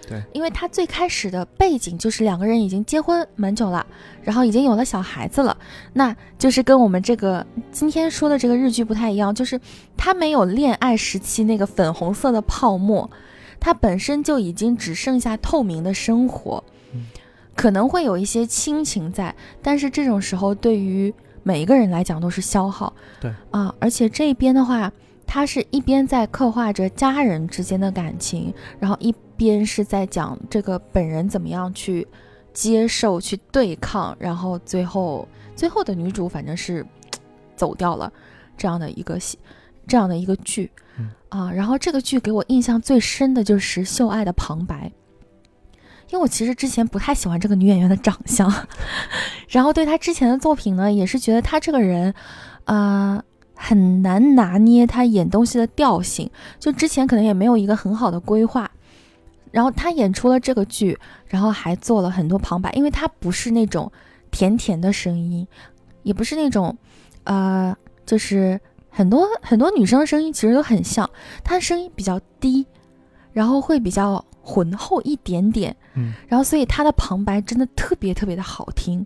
[0.05, 3.87] 对因为他最开始的背景就是两个人已经结婚蛮久了，
[4.21, 5.55] 然后已经有了小孩子了，
[5.93, 9.57] 那就是跟我们这个今天说的这个日剧不太一样，就是
[9.95, 13.09] 他没有恋爱时期那个粉红色的泡沫，
[13.61, 16.61] 他本身就已经只剩下透明的生活。
[16.93, 17.05] 嗯，
[17.55, 22.93] 可能会有一些亲情在，但是这种时候对于每一个人来讲都是消耗。
[23.21, 23.31] 对。
[23.51, 24.91] 啊，而且这边的话，
[25.25, 32.05] 他是一边在刻画着家人之间的感情，然后一边是在讲这个本人怎么样去
[32.51, 36.85] 接受、去对抗，然后最后最后的女主反正是
[37.55, 38.11] 走掉了，
[38.57, 39.39] 这样的一个戏，
[39.87, 40.90] 这样的一个剧、嗯
[41.31, 41.51] 啊。
[41.51, 44.91] 然后这个剧给我印象最深的就是秀爱的旁白。
[46.09, 48.53] 因为我其实之前不太喜欢这个女演员的长相，
[49.47, 52.13] 然后对她之前的作品呢，也是觉得她这个人，
[52.65, 53.23] 呃，
[53.55, 58.69] 很难拿捏她演东西的调性，就之前可能也没有一个很好的规划。
[59.51, 63.89] 然后她演出了这个剧，然后还做了很多旁白，因为她不是那种
[64.31, 65.47] 甜甜的声音，
[66.03, 66.77] 也不是那种，
[67.23, 67.73] 呃，
[68.05, 68.59] 就是
[68.91, 71.09] 很多很多女生的声音其实都很像，
[71.43, 72.65] 她的声音比较低，
[73.31, 79.05] 然后会比较浑厚一点点，嗯，然后所以她的旁白真的特别特别的好听，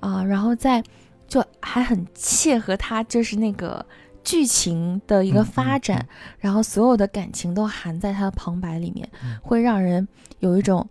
[0.00, 0.84] 啊、然后在
[1.26, 3.84] 就还很切合她就是那个
[4.22, 5.44] 剧情的一个嗯嗯。
[5.46, 6.06] 发展，
[6.38, 9.38] 然后所有的感情都含在她的旁白里面，嗯。
[9.42, 10.06] 会让人
[10.40, 10.86] 有一种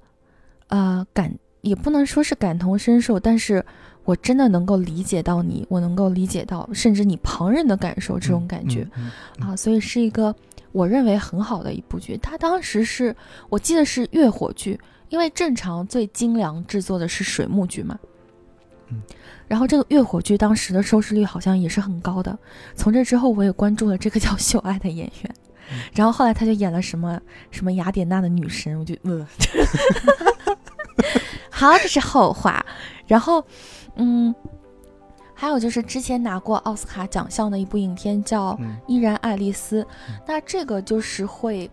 [0.70, 3.64] 呃感，也不能说是感同身受，但是
[4.08, 8.88] 我真的能够理解到你，我能够理解到甚至你旁人的感受这种感觉。
[8.96, 10.34] 嗯，嗯啊，所以是一个
[10.72, 12.18] 我认为很好的一部剧。
[12.24, 13.14] 它当时是
[13.50, 18.00] 我记得是月火剧，因为正常最精良制作的是水木剧嘛。
[18.88, 19.02] 嗯。
[19.46, 22.40] 然后这个月火剧当时的收视率好像也是很高的。
[22.76, 25.36] 从这之后，我也关注了这个叫秀爱的演员。
[25.70, 27.20] 嗯然后后来他就演了什么
[27.52, 29.28] 什么雅典娜的女神，我就呃，
[31.52, 32.66] 好，这是后话。
[33.08, 33.44] 然后，
[33.96, 34.34] 嗯，
[35.34, 41.70] 还有就是之前拿过奥斯卡奖项的一部影片叫《嗯依然爱丽丝嗯》，那这个就是会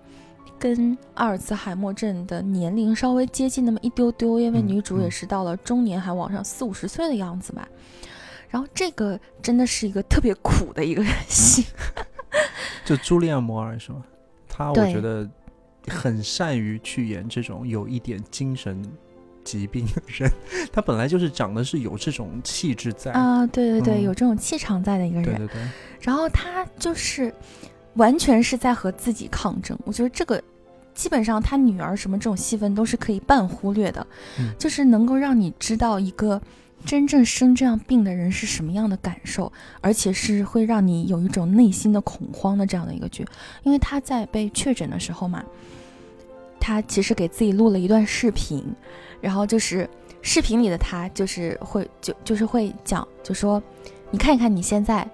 [0.59, 7.69] 跟阿尔茨海默症的年龄稍微接近那么一丢丢，因为嗯女主也嗯是到了中年，还往上四五十岁的样子吧。
[8.49, 11.67] 然后这个真的是一个特别苦的一个戏，
[12.87, 14.05] 就朱莉安·摩尔是吗？
[14.49, 15.29] 她我觉得
[15.89, 18.81] 很善于去演这种有一点精神
[19.45, 20.31] 疾病的人，
[20.73, 23.13] 他本来就是长得是有这种气质在。
[23.13, 25.25] 啊，对对对，嗯有这种气场在的一个人。
[25.25, 25.69] 对对对，
[26.01, 27.33] 然后他就是
[27.95, 29.79] 完全是在和自己抗争。
[29.85, 30.43] 我觉得这个
[30.95, 34.05] 基本上他女儿什么这种戏份都是可以半忽略的，
[34.39, 36.41] 嗯就是能够让你知道一个
[36.85, 43.25] 真正生这样病的人是什么样的感受，而且是会让你有一种内心的恐慌的这样的一个剧。
[43.63, 45.45] 因为他在被确诊的时候嘛。
[46.67, 48.65] 他其实给自己录了一段视频，
[49.25, 49.89] 然后就是
[50.21, 53.63] 视频里的他就是会就就是会讲，就说
[54.11, 55.09] 你看一看你现在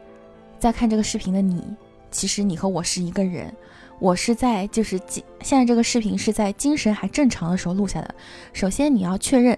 [0.58, 1.62] 在看这个视频的你，
[2.10, 3.54] 其实你和我是一个人。
[4.00, 8.12] 我是在就是精现在这个视频是在精神还正常的时候录下的。
[8.52, 9.56] 首先你要确认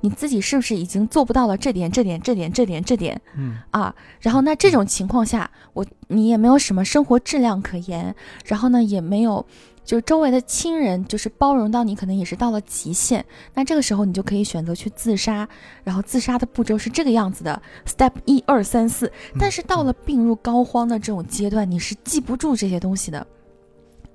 [0.00, 3.94] 你自己是不是已经做不到了这点这点这点这点这点嗯啊。
[4.18, 8.12] 然后那这种情况下，我你也没有什么生活质量可言，
[8.46, 9.46] 然后呢也没有
[9.84, 13.24] 就是周围的亲人就是包容到你可能也是到了极限。
[13.54, 15.48] 那这个时候你就可以选择去自杀。
[15.84, 19.10] 然后自杀的步骤是这个样子的：step 一二三四。
[19.38, 23.26] 但是到了病入膏肓的这种阶段，你是记不住这些东西的。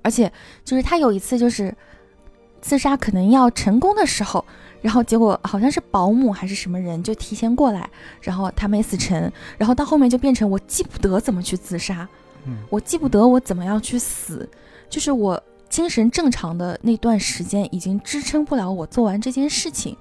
[0.00, 0.32] 而且，
[0.64, 1.74] 就是他有一次就是
[2.60, 4.42] 自杀可能要成功的时候，
[4.80, 7.90] 然后结果好像是保姆还是什么人就提前过来，
[8.22, 12.08] 然后他没死成，然后到后面就变成我记不得怎么去自杀，
[12.46, 14.48] 嗯我记不得我怎么样去死，
[14.88, 19.96] 就是我精神正常的那段时间已经支撑不了我做完这件事情，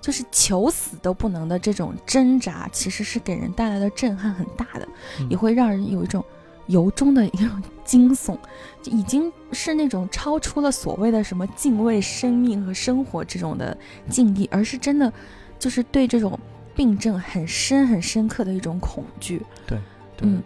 [0.00, 4.88] 就是求死都不能的这种挣扎，其实是给人带来的震撼很大的，
[5.20, 5.30] 嗯。
[5.30, 6.24] 也会让人有一种
[6.66, 8.36] 由衷的一种 惊悚，
[8.82, 13.76] 就已经是那种超出了所谓的什么敬畏生命和生活这种的
[14.08, 15.12] 境地，而是真的
[15.58, 16.38] 就是对这种
[16.74, 19.40] 病症很深很深刻的一种恐惧。
[19.66, 19.78] 对
[20.22, 20.42] 嗯，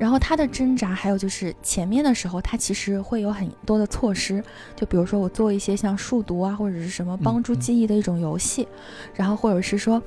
[0.00, 4.42] 然后他的挣扎，还有就是前面的时候，他其实会有很多的措施，
[4.74, 7.60] 就比如说我做一些像数独啊，或者是什么帮助嗯。
[7.60, 8.66] 记忆的一种游戏，
[9.14, 10.02] 然后或者是说，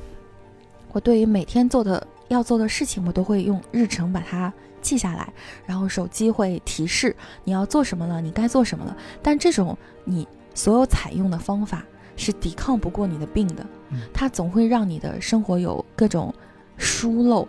[0.94, 4.52] 我对于每天做的要做的事情，我都会用日程把它
[4.82, 5.32] 记下来，
[5.64, 8.98] 然后手机会提示你要做什么了，你该做什么了。
[9.22, 16.34] 但这种你所有采用的方法是抵抗不过你的病的嗯，它总会让你的生活有各种
[16.78, 17.48] 疏漏，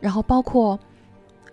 [0.00, 0.80] 然后包括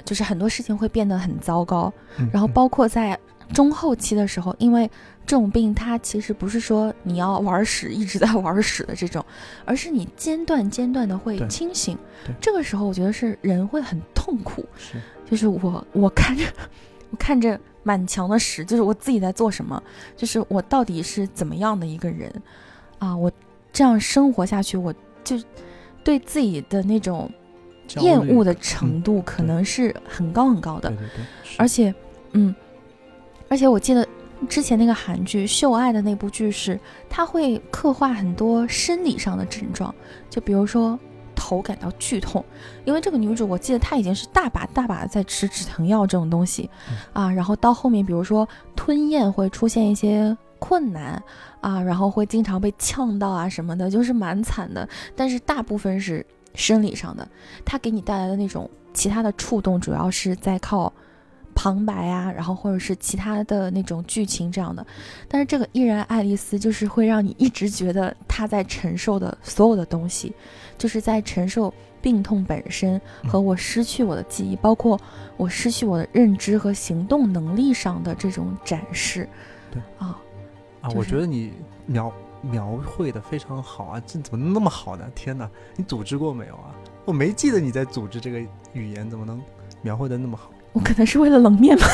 [0.06, 3.20] 就是很多事情会变得很糟糕，嗯然后包括在
[3.54, 4.90] 中后期的时候，因为
[5.26, 9.24] 这种病它其实不是说你要玩屎一直在玩屎的这种，
[9.66, 12.34] 而是你间断间断的会清醒对。
[12.40, 16.46] 这个时候我觉得是人会很痛苦，是就是我我看着
[17.12, 19.82] 我看着满墙的屎，就是我自己在做什么，
[20.16, 22.32] 就是我到底是怎么样的一个人
[23.00, 23.16] 啊？
[23.16, 23.32] 我
[23.72, 25.36] 这样生活下去，我就
[26.04, 27.32] 对自己的那种
[28.02, 30.98] 厌恶的程度可能是很高很高的对。
[30.98, 31.26] 对对，
[31.58, 31.94] 而且，
[32.32, 32.54] 嗯，
[33.48, 34.08] 而且我记得
[34.50, 39.94] 之前那个韩剧《秀爱》的那部剧是，它会刻画很多生理上的症状，
[40.30, 41.00] 就比如说
[41.36, 42.44] 头感到剧痛，
[42.84, 50.36] 因为这个女主我记得她已经是大把大把的在吃止疼药这种东西，嗯啊，然后到后面比如说吞咽会出现一些。
[50.58, 51.22] 困难
[51.60, 54.88] 啊，然后会经常被呛到啊什么的，就是蛮惨的。
[55.16, 57.28] 但是大部分是生理上的，
[57.64, 60.92] 它给你带来的那种其他的触动，主要是在靠
[61.54, 64.86] 旁白啊，然后或者是其他的那种剧情这样的。
[65.28, 70.34] 但是这个依然爱丽丝就是会让你一直觉得她在承受的所有的东西，
[70.78, 75.00] 就是在承受病痛本身和我失去我的记忆，包括
[75.38, 79.28] 我失去我的认知和行动能力上的这种展示。
[79.72, 80.20] 对啊，
[80.82, 81.54] 啊，就是我觉得你
[81.86, 82.12] 描
[82.52, 85.06] 描绘的非常好啊，这怎么那么好呢？
[85.16, 86.76] 天哪，你组织过没有啊？
[87.06, 88.40] 我没记得你在组织这个
[88.74, 89.42] 语言，怎么能
[89.82, 90.50] 描绘的那么好？
[90.74, 91.86] 我可能是为了冷面吧。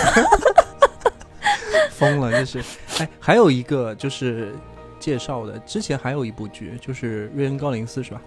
[1.91, 2.63] 疯了，就是，
[2.99, 4.55] 哎，还有一个就是
[4.99, 8.21] 介绍的，之前还有一部剧，就是瑞恩高林斯是吧？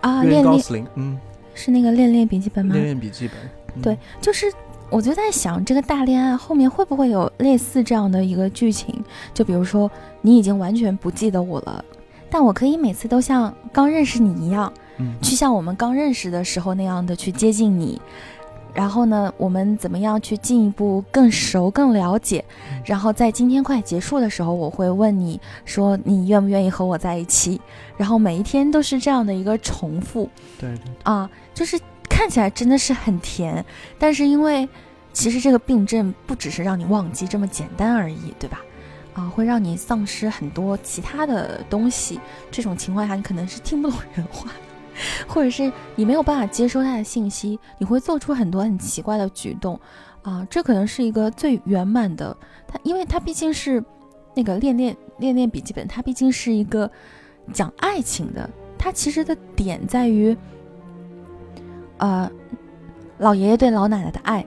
[0.00, 1.18] 啊，瑞恩高斯林，嗯，
[1.54, 2.74] 是那个恋恋笔记本吗？
[2.74, 3.36] 恋恋笔记本，
[3.76, 4.52] 嗯对，就是
[4.90, 8.92] 我就在想，这个大恋爱后面会不会有类似这样的一个剧情？
[9.32, 11.84] 就比如说，你已经完全不记得我了，
[12.28, 18.00] 但我可以每次都像刚认识你一样，嗯，去像我们刚认识的时候那样的去接近你。
[18.72, 22.44] 然后呢，我们怎么样去进一步更熟、更了解？
[22.72, 27.60] 嗯然后在今天快结束的时候，我会问你说你愿不愿意和我在一起？
[27.96, 30.28] 然后每一天都是这样的一个重复。
[30.58, 31.78] 对对，啊，就是
[32.10, 33.64] 看起来真的是很甜，
[33.98, 34.68] 但是因为
[35.14, 38.60] 其实这个病症不只是让你忘记这么简单而已，对吧？
[39.14, 42.20] 啊，会让你丧失很多其他的东西。
[42.50, 44.52] 这种情况下，你可能是听不懂人话，
[45.26, 49.80] 或者是你没有办法接收他的信息，你会做出很多很奇怪的举动。
[50.22, 52.36] 啊，这可能是一个最圆满的，
[52.68, 53.82] 它因为它毕竟是
[54.34, 56.90] 那个恋恋恋恋笔记本，它毕竟是一个
[57.54, 58.48] 讲爱情的，
[58.78, 60.36] 它其实的点在于。
[62.00, 62.30] 呃，
[63.18, 64.44] 老爷爷对老奶奶的爱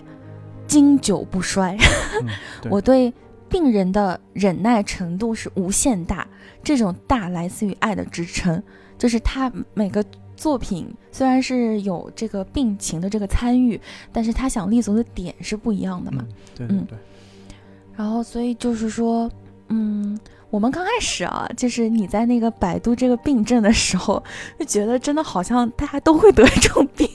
[0.68, 1.78] 经久不衰，
[2.22, 2.28] 嗯
[2.62, 3.14] 对我对
[3.48, 6.28] 病人的忍耐程度是无限大，
[6.64, 8.62] 这种大来自于爱的支撑，
[8.98, 10.04] 就是他每个
[10.36, 13.80] 作品虽然是有这个病情的这个参与，
[14.12, 16.26] 但是他想立足的点是不一样的嘛。
[16.28, 16.98] 嗯，对对嗯对，
[17.96, 19.30] 然后，所以就是说，
[19.68, 24.24] 嗯，我们刚开始啊，就是你在那个百度这个病症的时候，
[24.58, 27.08] 就觉得真的好像大家都会得这种病。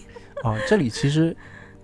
[0.43, 1.36] 啊，这里其实，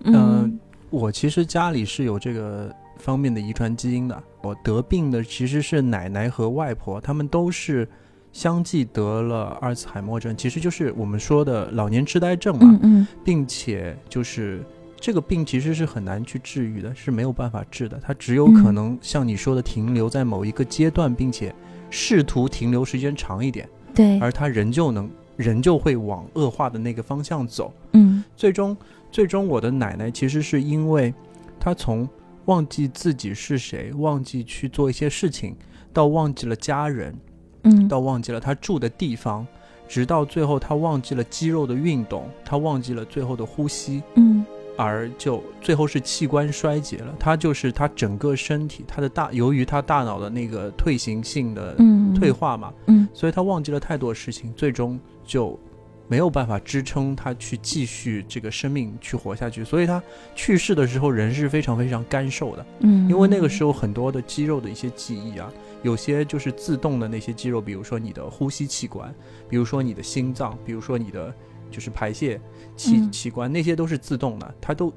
[0.04, 0.14] 嗯。
[0.14, 4.22] 嗯，我其实家里是有这个方面的遗传基因的。
[4.42, 7.88] 我得病的其实是奶奶和外婆，他们都是
[8.32, 13.08] 相继得了阿尔茨海默症，其实就是我们说的老年痴呆症嘛，嗯嗯。
[13.24, 14.62] 并且就是
[15.00, 18.62] 这个病其实是很难去治愈的，是没有办法治的，它只有嗯。
[18.62, 21.52] 可能像你说的停留在某一个阶段，并且
[21.90, 27.72] 试图停留时间长一点，对，而它仍旧能人就会往恶化的那个方向走。
[27.92, 28.22] 嗯。
[28.36, 28.76] 最终，
[29.10, 31.12] 最终我的奶奶其实是因为
[31.58, 32.08] 她从
[32.46, 35.56] 忘记自己是谁，忘记去做一些事情，
[35.92, 37.14] 到忘记了家人，
[37.62, 37.88] 嗯。
[37.88, 39.46] 到忘记了她住的地方，
[39.88, 44.44] 直到最后她忘记了肌肉的运动，她忘记了最后的呼吸，嗯。
[44.76, 47.14] 而就最后是器官衰竭了。
[47.16, 52.12] 她就是她整个身体，她的大由于她大脑的那个退行性的嗯。
[52.14, 53.06] 退化嘛，嗯。
[53.12, 55.58] 所以他忘记了太多事情，最终就
[56.06, 59.64] 没有办法支撑他去继续这个生命去活下去。
[59.64, 60.02] 所以他
[60.34, 65.50] 去世的时候人是非常非常干瘦的，嗯，因为那个时候很多的肌肉的一些记忆啊，
[65.82, 69.12] 有些就是自动的那些肌肉，比如说你的呼吸器官，
[69.48, 71.34] 比如说你的心脏，比如说你的
[71.70, 72.38] 就是排泄
[72.76, 73.10] 器嗯。
[73.10, 74.92] 器官，那些都是自动的，他都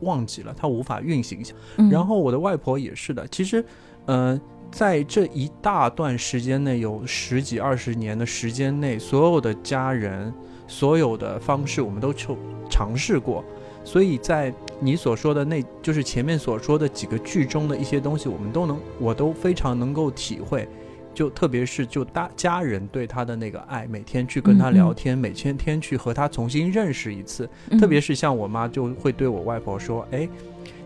[0.00, 1.54] 忘记了，他无法运行下。
[1.76, 1.88] 嗯。
[1.88, 3.64] 然后我的外婆也是的，其实，
[4.06, 4.38] 呃，
[4.74, 10.34] 在这一大段时间内，有十几二十年的时间内，所有的家人，
[10.66, 12.36] 所有的方式，我们都去
[12.68, 13.44] 尝试过。
[13.84, 20.68] 所以在你所说的那，就是前面所说的几个剧中的一些东西，我们都能，我都非常能够体会。
[21.14, 30.28] 就特别是就大家人对他的那个爱，每天去跟他聊天，每天天去和他重新认识一次，嗯特别是像我妈就会对我外婆说：“哎，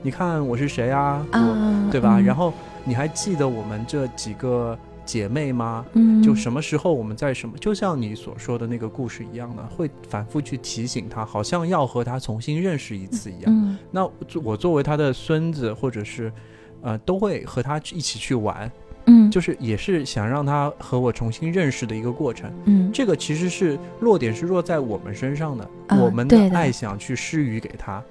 [0.02, 1.26] 你看我是谁啊？
[1.32, 2.20] 我啊，对吧？
[2.20, 2.52] 嗯然后
[2.88, 5.84] 你还记得我们这几个姐妹吗？
[5.92, 13.44] 嗯，就什么时候我们在什么，就像你所说的那个故事一样的，会反复去提醒她，好像要和她重新认识一次一样。
[13.46, 14.10] 嗯那
[14.42, 16.32] 我作为她的孙子，或者是
[16.80, 18.70] 呃，都会和她一起去玩，
[19.04, 22.50] 嗯就是也是想让他和我重新认识的一个过程。
[22.64, 28.02] 嗯这个其实是落点是落在我们身上的，啊我们的爱想去施予给他。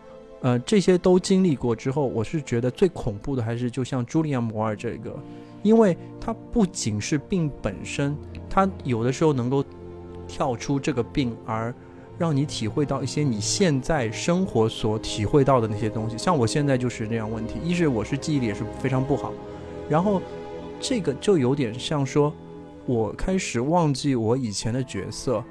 [0.42, 5.18] 呃，这些都经历过之后，我是觉得最恐怖的还是就像朱莉亚·摩尔这个，
[5.64, 8.16] 因为它不仅是病本身，
[8.50, 9.64] 它有的时候能够
[10.28, 11.74] 跳出这个病，而
[12.20, 16.18] 让你体会到一些你现在生活所体会到的那些东西。
[16.18, 19.34] 像我现在就是这样问题，一是我是记忆力也是非常不好，
[19.90, 20.22] 然后
[20.80, 22.32] 这个就有点像说，
[22.86, 25.44] 我开始忘记我以前的角色，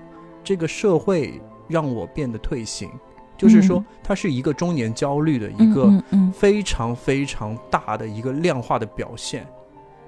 [0.45, 2.91] 这个社会让我变得退行，
[3.37, 5.91] 就是说嗯，它是一个中年焦虑的一个
[6.33, 9.47] 非常非常大的一个量化的表现。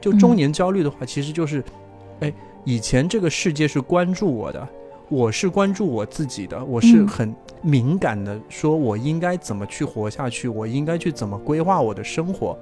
[0.01, 1.63] 就中嗯年焦虑的话，其实就是，
[2.21, 2.33] 哎，
[2.65, 4.69] 以前这个世界是关注我的，
[5.09, 7.09] 我是关注我自己的，我是嗯。
[7.09, 12.57] 很敏感的，说我应该怎么去活下去，我应该去怎么规划我的生活，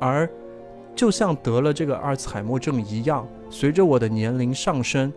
[0.00, 0.26] 而
[0.94, 5.12] 就像得了这个阿尔茨海默症一样，随着我的年龄上升，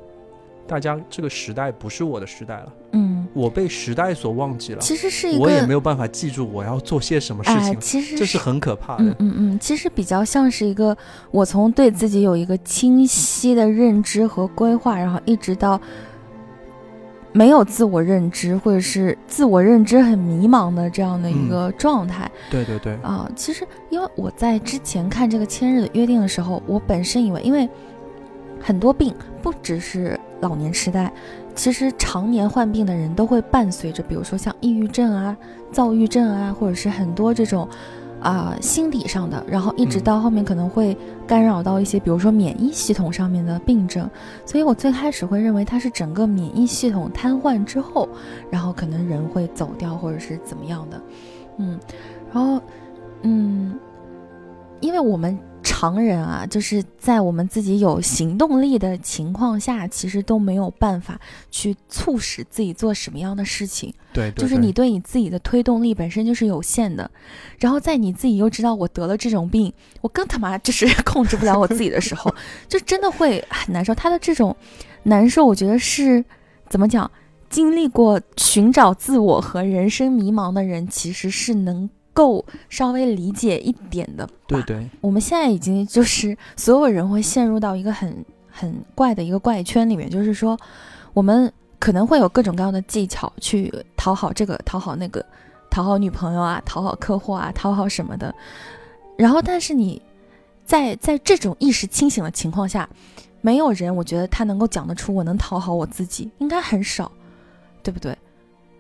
[0.70, 7.74] 大家这个时代不是我的时代了，嗯，我被时代所忘记了，其实是一个，我也没有办法记住我要做些什么事哎，情。
[7.74, 9.04] 了，其实这是很可怕的。
[9.06, 10.96] 嗯嗯嗯，其实比较像是一个
[11.32, 15.82] 我从对自己有一个清晰的认知和规划，然后一直到
[17.32, 21.50] 没有自我认知，或者是自我认知很迷茫的这样的一嗯。
[21.50, 22.30] 个状态。
[22.52, 27.68] 对对对，啊、其实因为我在之前看这个千日的约定的时候，我本身以为，因为
[28.62, 31.12] 很多病不只是老年痴呆，
[31.56, 35.36] 其实常年患病的人都会伴随着，比如说像抑郁症啊、
[35.72, 37.68] 躁郁症啊，或者是很多这种
[38.22, 44.10] 啊、心理上的，然后一直嗯到后面可能会干扰到一些，比如说免疫系统上面的病症。
[44.46, 48.10] 所以我最开始会认为它是整个免疫系统瘫痪之后，
[48.50, 51.02] 然后可能人会走掉或者是怎么样的，
[51.58, 51.80] 嗯，
[52.34, 52.62] 然后
[53.22, 53.80] 嗯，
[54.82, 55.38] 因为我们
[55.70, 63.94] 常人啊，就是在我们自己有行动力的情况下，其实都没有办法去促使自己做什么样的事情。
[64.12, 67.10] 对对，就是你对你自己的推动力本身就是有限的，
[67.60, 72.34] 然后在你自己又知道我得了这种病，我更他妈就是 控制不了我自己的时候，
[72.68, 73.94] 就真的会很难受。
[73.94, 74.56] 他的这种
[75.04, 76.26] 难受，我觉得是
[76.68, 77.10] 怎么讲？
[77.50, 81.90] 经历过寻找自我和人生迷茫的人，其实是能
[82.20, 84.34] 够稍微理解一点的吧。
[84.46, 90.60] 对对，我们现在已经就是所有人会陷入到一个很很怪的一个怪圈里面，就是说
[91.14, 95.26] 我们可能会有各种各样的技巧去讨好这个、讨好那个、
[95.70, 98.36] 讨好女朋友啊、讨好客户啊、讨好什么的。
[99.18, 100.02] 然后，但是你
[100.66, 102.90] 在在这种意识清醒的情况下，
[103.42, 107.10] 没有人我觉得他能够讲得出我能讨好我自己，应该很少，
[107.82, 108.18] 对不对？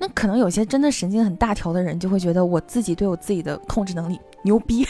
[0.01, 4.87] 那可能有些真的神经很大条的人就会觉得我自己对我自己的控制能力牛逼，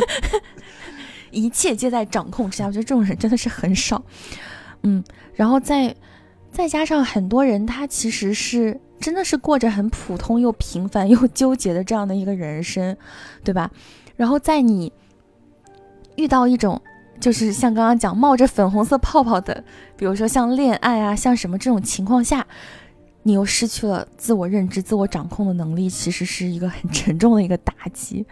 [1.32, 2.66] 一切皆在掌控之下。
[2.66, 4.02] 我觉得这种人真的是很少，
[4.82, 5.96] 嗯，然后再
[6.52, 12.94] 再加上很多人他其实是真的是过着很普通又平凡又纠结的这样的一个人生，
[13.42, 13.70] 对吧？
[14.16, 14.92] 然后在你
[16.16, 16.78] 遇到一种
[17.18, 19.64] 就是像刚刚讲冒着粉红色泡泡的，
[19.96, 22.46] 比如说像恋爱啊，像什么这种情况下。
[23.28, 28.24] 你又失去了自我认知、自我掌控的能力，其实是一个很 沉重的一个打击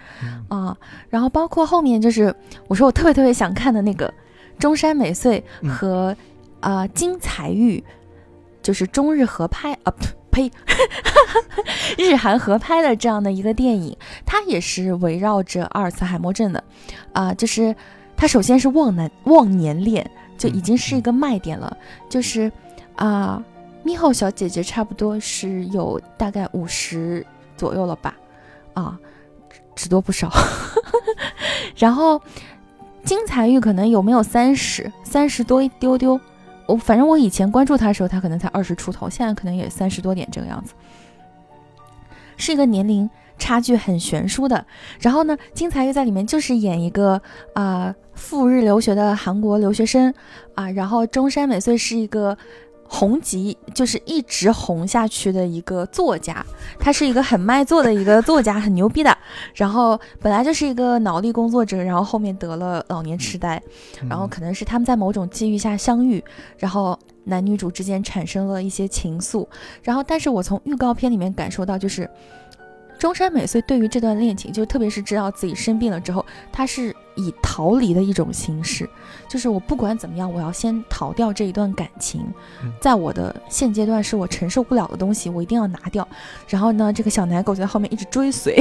[0.48, 0.74] 啊。
[1.10, 2.34] 然后包括后面就是
[2.66, 4.10] 我说我特别特别想看的那个
[4.58, 6.16] 中山美穗和
[6.60, 7.84] 啊金财玉，
[8.62, 9.92] 就是中日合拍啊
[10.30, 10.50] 呸，
[11.98, 13.94] 日韩合拍的这样的一个电影，
[14.24, 16.64] 它也是围绕着阿尔茨海默症的
[17.12, 17.76] 啊，就是
[18.16, 21.76] 它首先是忘难忘年恋就已经是一个卖点了，
[22.08, 22.50] 就是
[22.94, 23.44] 啊。
[23.86, 27.24] 咪后小姐姐差不多是有大概五十
[27.56, 28.16] 左右了吧，
[28.74, 28.98] 啊，
[29.76, 30.28] 只多不少。
[31.78, 32.20] 然后
[33.04, 36.20] 金彩玉可能有没有三十，三十多一丢丢。
[36.66, 40.74] 我反正我以前关注她的时候，她可能才二十出头，现在可能也三十多点这个样子，
[42.36, 43.08] 是一个年龄
[43.38, 44.66] 差距很悬殊的。
[44.98, 47.22] 然后呢，金彩玉在里面就是演一个
[47.54, 50.12] 啊赴日留学的韩国留学生
[50.56, 52.36] 啊，然后中山美穗是一个。
[52.88, 56.44] 红极就是一直红下去的一个作家，
[56.78, 59.16] 他是一个很卖座的一个作家，很牛逼的。
[59.54, 63.60] 然后本来就是一个脑力工作者，然后后面得了老年痴呆，
[64.08, 66.22] 然后可能是他们在某种机遇下相遇，
[66.58, 69.46] 然后男女主之间产生了一些情愫。
[69.82, 72.08] 然后，但是我从预告片里面感受到，就是
[72.98, 76.94] 中山美穗对于这段恋情，就特别是知道自己生病了之后，他是。
[77.18, 78.86] 以逃离的一种形式，
[79.28, 82.24] 就是我不管怎么样，我要先逃掉这一段感情，
[82.80, 86.06] 在我的现阶段是我承受不了的东西，我一定要拿掉。
[86.48, 88.56] 然后呢，这个小奶狗就在后面一直追随，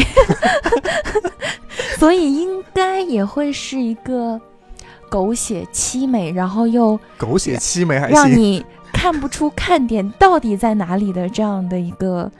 [1.97, 4.39] 所以应该也会是一个
[5.09, 12.31] 狗血凄美，然后又狗血凄美，还让你看不出看点到底在哪里的这样的一个，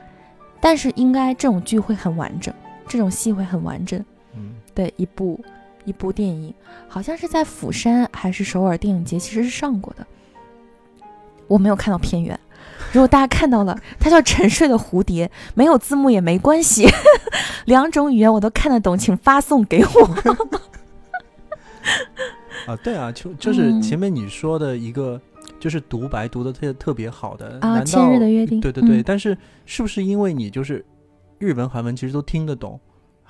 [0.60, 2.52] 但是应该这种剧会很完整，
[2.88, 4.04] 这种戏会很完整，
[4.34, 5.40] 嗯，的一部。
[5.86, 6.52] 一部电影，
[6.86, 10.06] 好像是在釜山还是首尔电影节，其实是上过的。
[11.46, 12.38] 我没有看到片源，
[12.92, 16.86] 如果大家看到了，它叫《沉睡的蝴蝶》，没有字幕也没关系，
[17.66, 20.04] 两种语言我都看得懂，请发送给我。
[22.66, 25.20] 啊，对啊，就就是前面你说的一个，
[25.60, 28.58] 就是独白读的特特别好的啊，《千日的约定》。
[28.60, 30.84] 对对对，但是是不是因为你就是
[31.38, 32.80] 日文、韩文其实都听得懂？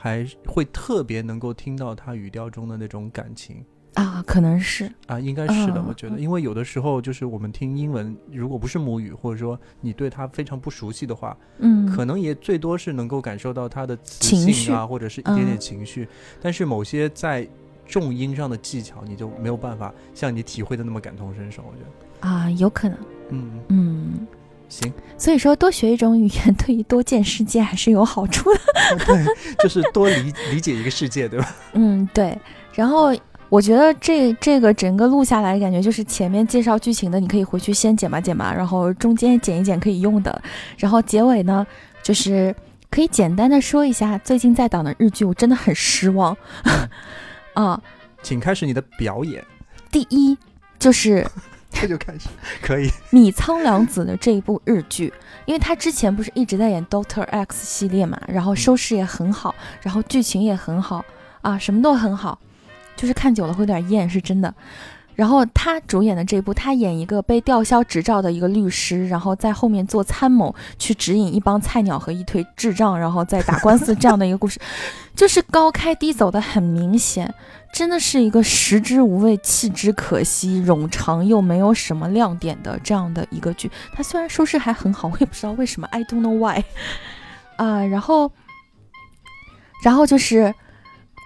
[0.07, 4.88] 还会特别能够听到他语调中的那种感情啊，可能是。
[5.09, 16.07] 啊，应该是的，我觉得，因为有的时候就是我们听英文，如果不是母语，或者说你对他非常不熟悉的话，嗯，可能也最多是能够感受到他的磁性啊，或者是一点点情绪，
[16.40, 17.48] 但是某些在
[17.84, 22.28] 重音上的技巧，你就没有办法像你体会的那么感同身受，我觉得。
[22.28, 22.98] 啊，有可能，
[23.30, 23.50] 嗯。
[23.70, 24.26] 嗯。
[24.69, 28.61] 行，所以说多学一种语言，对于多见世界还是有好处的。
[29.07, 29.25] 对，
[29.62, 31.55] 就是多理 理解一个世界，对吧？
[31.73, 32.37] 嗯，对。
[32.75, 33.14] 然后
[33.49, 40.43] 我觉得这这个整个录下来，感觉就是前面介绍剧情的，你可以回去先剪吧剪吧，然后中间剪一剪可以用的，
[40.77, 41.64] 然后结尾呢，
[42.03, 42.55] 就是
[42.91, 46.37] 可以简单的说一下最近在档的日剧，我真的很失望。
[47.55, 47.81] 啊，
[48.23, 49.43] 请开始你的表演。
[49.91, 50.37] 第一
[50.79, 51.25] 就是。
[51.81, 52.29] 这就开始。
[52.61, 52.91] 可以。
[53.11, 55.12] 米仓凉子的这一部日剧，
[55.45, 61.05] 因为他之前不是一直在演 Doctor X 系列嘛，然后收视也很好，然后剧情也很好
[61.43, 62.39] 啊，什么都很好，
[62.97, 64.53] 就是看久了会有点厌，是真的。
[65.17, 74.61] 然后他主演的这部，他演一个被吊销执照的一个律师，然后在后面做参谋，去指引一帮菜鸟和一堆智障，然后再打官司这样的一个故事，
[75.17, 77.35] 就是高开低走的很明显。
[77.73, 83.71] 真的是一个食之无味，弃之可惜，冗长又没有什么亮点的这样的一个剧。
[83.93, 86.62] 它虽然收视还很好，我也不知道为什么，I don't know why。
[87.57, 88.31] 啊，然后，
[89.83, 90.55] 然后就是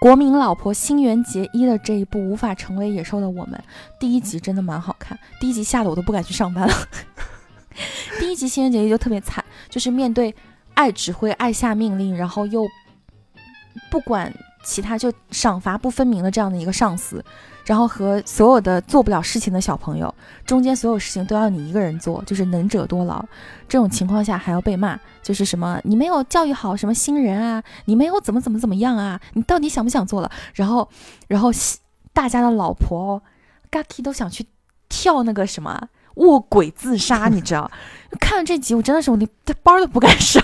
[0.01, 3.53] 国民老婆新垣结衣的这一部《无法成为野兽的我们》，
[3.99, 6.73] 第一集真的蛮好看，第一集吓得我都不敢去上班了。
[8.19, 10.33] 第一集新垣结衣就特别惨，就是面对
[10.73, 12.67] 爱指挥、爱下命令，然后又
[13.91, 14.33] 不管。
[14.63, 17.23] 其他就赏罚不分明的这样的一个上司，
[17.65, 20.13] 然后和所有的做不了事情的小朋友，
[20.45, 23.23] 中间所有事情都要你一个人做，就是能者多劳。
[23.67, 30.31] 这种情况下还要被骂，就是什么你没有教育好什么新人啊，你没有怎么怎么怎么样啊，你到底想不想做了？
[30.53, 30.87] 然后，
[31.27, 31.49] 然后
[32.13, 33.21] 大家的老婆哦
[33.71, 34.45] Gaki 都想去
[34.89, 37.71] 跳那个什么卧轨自杀，你知道？
[38.19, 39.27] 看了这集，我真的是我连
[39.63, 40.43] 班都不敢上，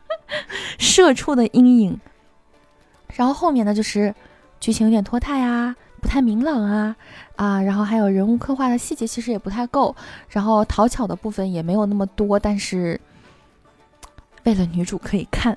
[0.78, 2.00] 社畜的阴影。
[3.14, 4.14] 然后后面呢，就是
[4.60, 6.96] 剧情有点拖沓呀，不太明朗啊
[7.36, 9.94] 啊，然后还有人物刻画的细节其实也不太够，
[10.28, 13.00] 然后讨巧的部分也没有那么多，但是
[14.44, 15.56] 为了女主可以看。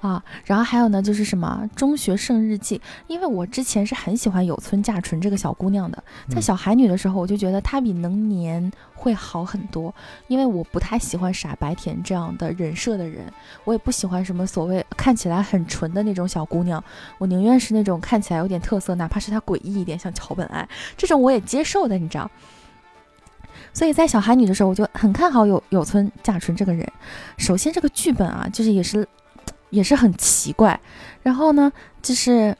[0.00, 9.92] 啊，然后还有呢，就是什么中学生日记，因为我之前是很喜欢有村架纯这个小姑娘的，在小孩女的时候，我就觉得她比能年会好很多，
[10.28, 13.24] 因为我不太喜欢傻白甜这样的人设的人，
[13.64, 16.82] 我也不喜欢什么所谓看起来很纯的那种小姑娘，
[17.18, 22.30] 我宁愿是那种看起来有点特色，哪怕是她诡异一点，像桥本爱这种我也接受的，你知道。
[23.72, 26.88] 所以在小孩女的时候，我就很看好有有村架纯这个人。
[27.36, 29.04] 首先，这个剧本啊，就是也是。
[29.70, 30.78] 也是很奇怪，
[31.22, 31.70] 然后呢，
[32.02, 32.56] 就是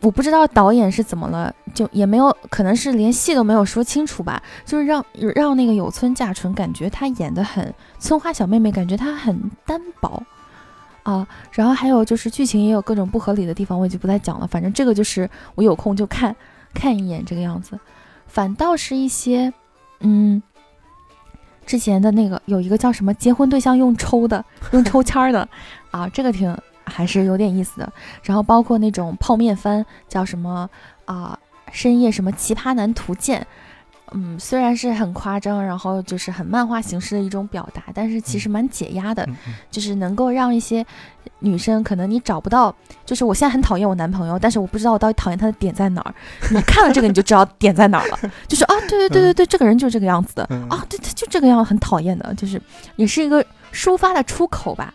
[0.00, 5.04] 我不知道导演是怎么了，就也没有，可能是连戏都没有说清楚吧，就是让
[5.34, 10.22] 让那个有村架纯感觉她演的很村花小妹妹，感觉她很单薄
[11.02, 11.26] 啊。
[11.52, 14.46] 然后还有就是剧情也有各种不合理的地方，我也就不再讲了。
[14.46, 16.34] 反正这个就是我有空就看
[16.74, 17.78] 看一眼这个样子，
[18.26, 19.52] 反倒是一些
[20.00, 20.42] 嗯。
[21.66, 25.48] 之前的那个有一个叫什么结婚对象用抽的， 用抽签的，
[25.90, 27.92] 啊，这个挺还是有点意思的。
[28.22, 30.68] 然后包括那种泡面番，叫什么
[31.04, 31.38] 啊，
[31.70, 33.46] 深夜什么奇葩男图鉴。
[34.12, 39.28] 嗯，虽然是很夸张，然后就是很漫画形式的一种表达，但是其实蛮解压的，
[39.70, 40.84] 就是能够让一些
[41.38, 42.74] 女生，可能你找不到，
[43.06, 46.14] 就是我现在很讨厌我男朋友，但是我不知道我到底讨厌他的点在哪儿。
[46.50, 52.60] 你看了这个你就知道点在哪儿了， 就是啊，对对对对对，这个人就是这个样子的啊，对对，就这个样很讨厌的，就是
[52.96, 54.92] 也是一个抒发的出口吧，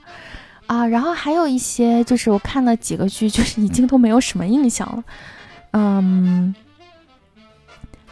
[0.68, 5.04] 啊，然后还有一些就是我看了几个剧，就是已经都没有什么印象了，
[5.72, 6.54] 嗯。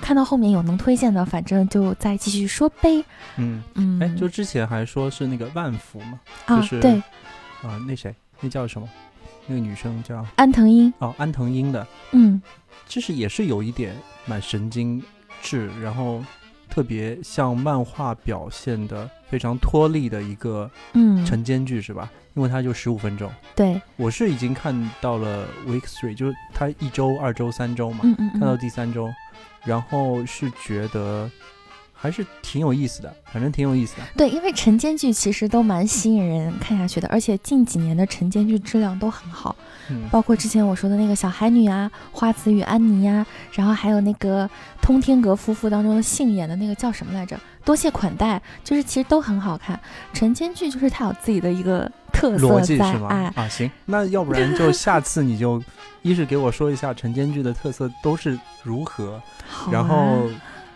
[0.03, 3.01] 看到后面有能推荐的，反正就再继续说呗。
[3.37, 6.97] 嗯嗯，哎，就之前还说是那个万福嘛，啊对，
[7.61, 8.89] 啊那谁，那叫什么？
[9.47, 10.93] 那个女生叫安藤英。
[10.99, 12.41] 哦，安藤英的，嗯，
[12.85, 13.95] 其实也是有一点
[14.25, 15.01] 蛮神经
[15.41, 16.21] 质，然后
[16.69, 22.11] 特别像漫画表现的非常脱力的一个嗯晨间剧是吧？
[22.35, 23.31] 因为它就十五分钟。
[23.55, 29.09] 对，我是已经看到了 week three，就是它一周、二周、三周嘛，嗯嗯，看到第三周。
[29.64, 31.30] 然后是觉得
[32.03, 34.03] 还是挺有意思的，反正挺有意思的。
[34.17, 39.55] 对，因为晨间剧其实都蛮吸引人看下去的，而且近几年的晨间剧质量都很好，
[40.11, 44.49] 包括之前我说的那个小海女啊，花子与安妮呀，然后还有那个
[44.81, 47.39] 通天阁夫妇当中的杏演的那个叫什么来着？
[47.63, 49.79] 多谢款待，就是其实都很好看。
[50.11, 55.63] 晨间剧就是它有自己的一个特色在，哎啊，行，那要不然就下次你就
[56.01, 59.21] 一是给我说一下晨间剧的特色都是如何。
[59.71, 60.27] 然后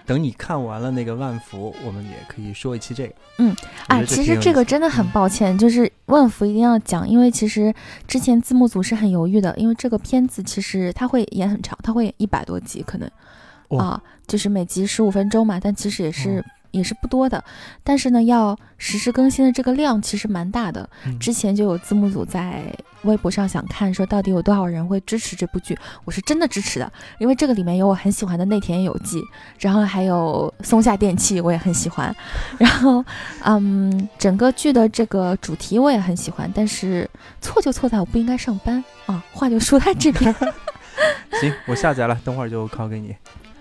[0.07, 3.13] 等你看完了那个万福，我们也可以说一期这个。
[3.37, 3.55] 嗯，
[3.87, 7.71] 哎，其实这个真的很抱歉，就是万福一定要讲，因为其实
[8.07, 16.43] 之前字幕组是很犹豫的，因为这个片子其实它会演很长，它会演一百多集，可能啊，就是每集十五分钟嘛，但其实也是。
[16.77, 17.43] 也是不多的，
[17.83, 20.87] 但是呢，要实时更新的这个量其实蛮大的。
[21.19, 22.63] 之前就有字幕组在
[23.03, 25.77] 微博上想看，说到底有多少人会支持这部剧？
[26.05, 29.21] 我是真的支持的，因为这个里面有我很喜欢的内田有纪，
[29.59, 32.15] 然后还有松下电器，我也很喜欢。
[32.57, 33.03] 然后，
[33.43, 37.09] 嗯，整个剧的这个主题我也很喜欢，但是
[37.41, 39.23] 错就错在我不应该上班啊！
[39.31, 40.33] 话就说在这边。
[41.39, 43.15] 行，我下载了，等会儿就拷给你。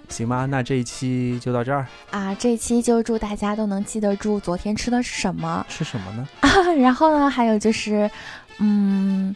[0.08, 0.46] 行吧？
[0.46, 2.34] 那这一期就到这儿啊！
[2.38, 5.64] 这一期就祝大家都能记得住昨天吃的是什么？
[5.68, 6.28] 吃什么呢？
[6.40, 6.48] 啊，
[6.78, 8.10] 然后呢，还有就是，
[8.58, 9.34] 嗯，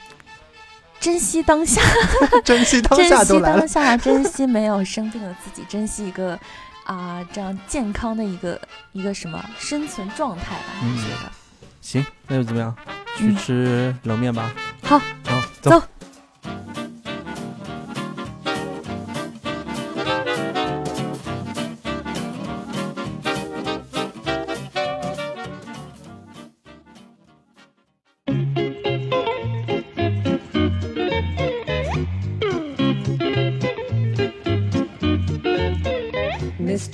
[1.01, 1.83] 珍惜当下，
[2.45, 6.39] 珍惜当下，珍惜当下，珍惜没有生病的自己，珍惜一个
[6.85, 8.61] 啊这样健康的一个
[8.93, 10.65] 一个什么生存状态吧？
[10.83, 11.33] 我觉得。
[11.81, 12.75] 行，那就怎么样？
[13.17, 14.53] 去吃冷面吧。
[14.83, 15.83] 好，好，走。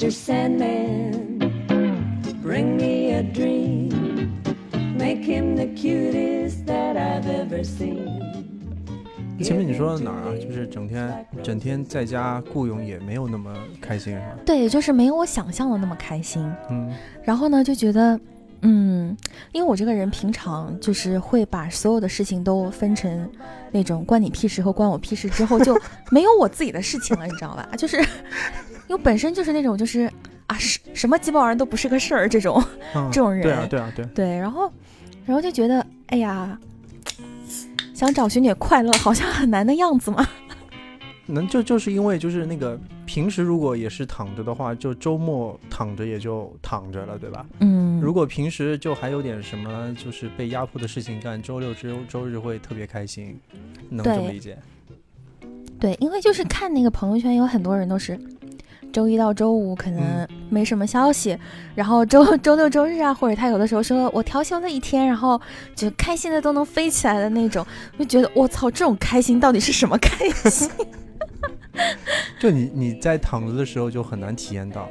[0.07, 0.13] Mr.
[0.13, 1.51] Sandman,
[2.41, 4.41] bring me a dream.
[4.97, 8.23] Make him the cutest that I've ever seen.
[9.43, 10.35] 前面你说的哪儿啊？
[10.41, 14.37] 就是整天整天在家雇佣也没有那么开心，是吧？
[14.47, 16.49] 对，就是没有我想象的那么开心。
[16.71, 16.89] 嗯
[17.25, 18.19] 然后呢，就觉得，
[18.63, 19.17] 嗯，
[19.53, 23.31] 因为我这个人平常就是会把所有的事情都分成
[23.71, 25.79] 那种关你屁事和关我屁事，之后就
[26.11, 27.69] 没有我自己的事情了，你知道吧？
[27.77, 27.99] 就是
[28.89, 30.11] 因为本身就是那种就是
[30.47, 32.63] 啊，什什么鸡巴玩意儿都不是个事儿这种
[32.95, 33.43] 嗯， 这种人。
[33.43, 34.71] 对啊对啊对，对，然后，
[35.25, 36.59] 然后就觉得，哎呀，
[37.95, 40.27] 想找寻点快乐好像很难的样子嘛。
[41.27, 47.45] 能就就是因为就是那个平时如果也是躺着的话，就周末躺着也就躺着了，对吧？
[47.61, 53.39] 嗯，如果平时就还有点什么就是被压迫的事情干，周六周周日会特别开心，
[53.89, 54.57] 能这么理解？
[55.81, 58.19] 对，因为就是看那个朋友圈，有很多人都是
[58.93, 61.37] 周一到周五可能嗯没什么消息，
[61.75, 65.41] 然后周周六周日啊，或者他有的时候说我调休了一天，然后
[65.75, 67.67] 就开心的都能飞起来的那种，
[67.99, 70.71] 就觉得我操，这种开心到底是什么开心？
[72.41, 74.89] 就你你在躺着的时候就很难体验到，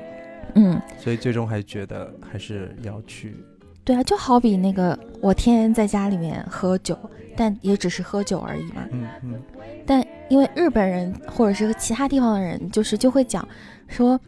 [0.55, 3.35] 嗯，所以最终还觉得还是要去。
[3.83, 6.97] 对啊，就好比那个我天天在家里面喝酒，
[7.37, 8.83] 但也只是喝酒而已嘛。
[8.91, 9.41] 嗯嗯
[9.85, 13.47] 但因为日本人或者是其他地方的人，就是就会讲
[13.87, 14.19] 说，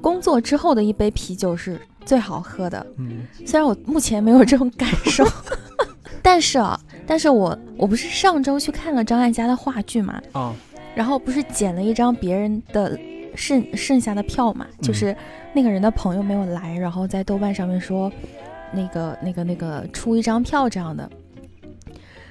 [0.00, 2.84] 工作之后的一杯啤酒是最好喝的。
[2.98, 5.24] 嗯虽然我目前没有这种感受，
[6.20, 10.52] 但是啊，但是我我不是上周去看了张艾嘉的话剧嘛，啊
[10.96, 12.98] 然后不是捡了一张别人的
[13.34, 15.14] 剩剩下的票嘛，就是
[15.52, 18.10] 那个人的朋友没有来，然后在豆瓣上面说，
[18.72, 21.08] 那个那个那个出一张票这样的，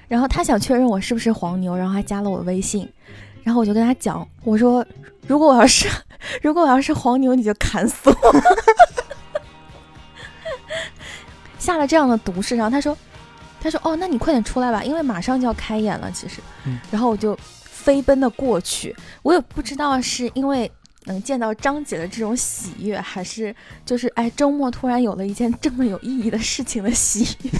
[0.07, 2.89] 然后他想确认我是不是黄牛，然后还加了我微信，
[3.43, 4.83] 然后我就跟他讲，我说
[5.27, 5.87] 如果我要是
[6.41, 8.41] 如果我要是黄牛，你就砍死我，
[11.59, 12.97] 下了这样的毒誓，然后他说
[13.61, 16.79] 他说哦，那你快点出来吧，因为马上就要开演了，其实，嗯。
[16.91, 17.37] 然后我就
[17.85, 20.69] 飞奔的过去，我也不知道是因为
[21.03, 23.55] 能见到张姐的这种喜悦，还是
[23.85, 27.51] 就是哎周末突然有了一件这么有意义的事情的喜悦，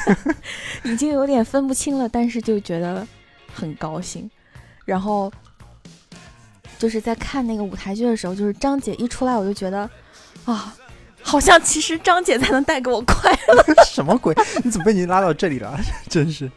[0.91, 3.07] 已经有点分不清了，但是就觉得
[3.53, 4.27] 很高兴。
[4.83, 5.31] 然后
[6.79, 9.87] 就是在看那个舞台剧的时候，就是张姐一出来，我就觉得
[10.45, 10.75] 啊，
[11.21, 13.63] 好像其实张姐才能带给我快乐。
[13.85, 14.35] 什么鬼？
[14.63, 15.79] 你怎么被你拉到这里了？
[16.09, 16.49] 真是。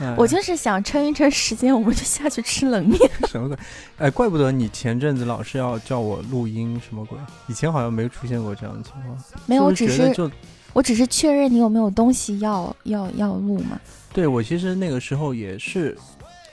[0.00, 2.98] 哎我就是想撑一撑时间，我们就下去吃冷面。
[3.28, 3.56] 什么鬼？
[3.98, 7.18] 哎，怪不得你前阵子老是要叫我录音，什么鬼？
[7.48, 9.16] 以前好像没出现过这样的情况。
[9.46, 10.30] 没有，我只是就
[10.72, 13.78] 我只是确认你有没有东西要要要录嘛。
[14.12, 15.96] 对我其实那个时候也是，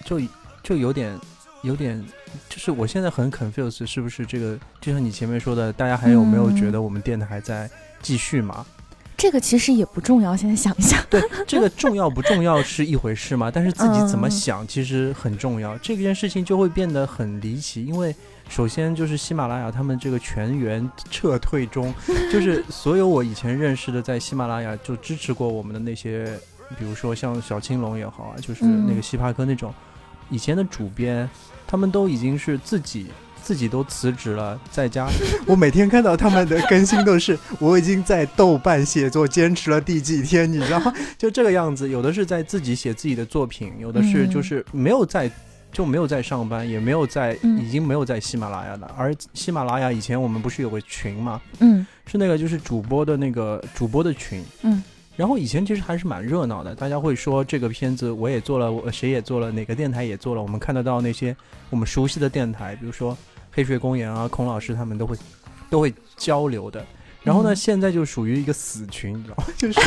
[0.06, 0.20] 就
[0.62, 1.18] 就有点
[1.62, 2.04] 有点，
[2.50, 4.60] 就是我现在很 confused，是不是这个？
[4.82, 7.70] 就像你前面说的，大家还有没有觉得我们电台还在
[8.02, 8.66] 继续嘛？
[9.18, 11.04] 这个其实也不重要，现在想一想。
[11.10, 15.76] 对，这个重要不重要是一回事嘛，但是自己怎么 嗯想其实很重要。
[15.80, 18.16] 这件事情就会变得很离奇，因为
[18.48, 21.92] 首先就是喜马拉雅他们这个全员撤退中，
[22.32, 26.32] 就是所有我以前认识的在喜马拉雅就支持过我们的那些，
[26.78, 29.74] 比如说像小青龙也好啊，就是那个嗯西帕哥那种
[30.30, 31.28] 以前的主编，
[31.66, 33.08] 他们都已经是自己。
[33.48, 35.08] 自己都辞职了，在家，
[35.48, 40.94] 我每天看到他们的更新都是我已经在豆瓣写作坚持了第几天，你知道吗？
[41.18, 45.32] 就这个样子，有的是在自己写自己的作品，有的是嗯就是没有在
[45.72, 48.94] 就没有在上班，也没有在嗯已经没有在喜马拉雅了。
[48.98, 54.84] 而喜马拉雅以前我们不是有个群嘛，嗯是那个就是主播的那个主播的群，嗯。
[55.16, 61.36] 然后以前其实还是蛮热闹的，大家会说这个片子我也做了，我谁也做了，哪个电台也做了，我们看得到那些
[61.72, 63.18] 我们熟悉的电台，比如说
[63.58, 65.18] 黑水公园啊、孔老师他们都会
[65.68, 66.86] 都会交流的。
[67.24, 69.46] 然后呢，嗯现在就属于一个死群，你知道吗？
[69.58, 69.82] 就是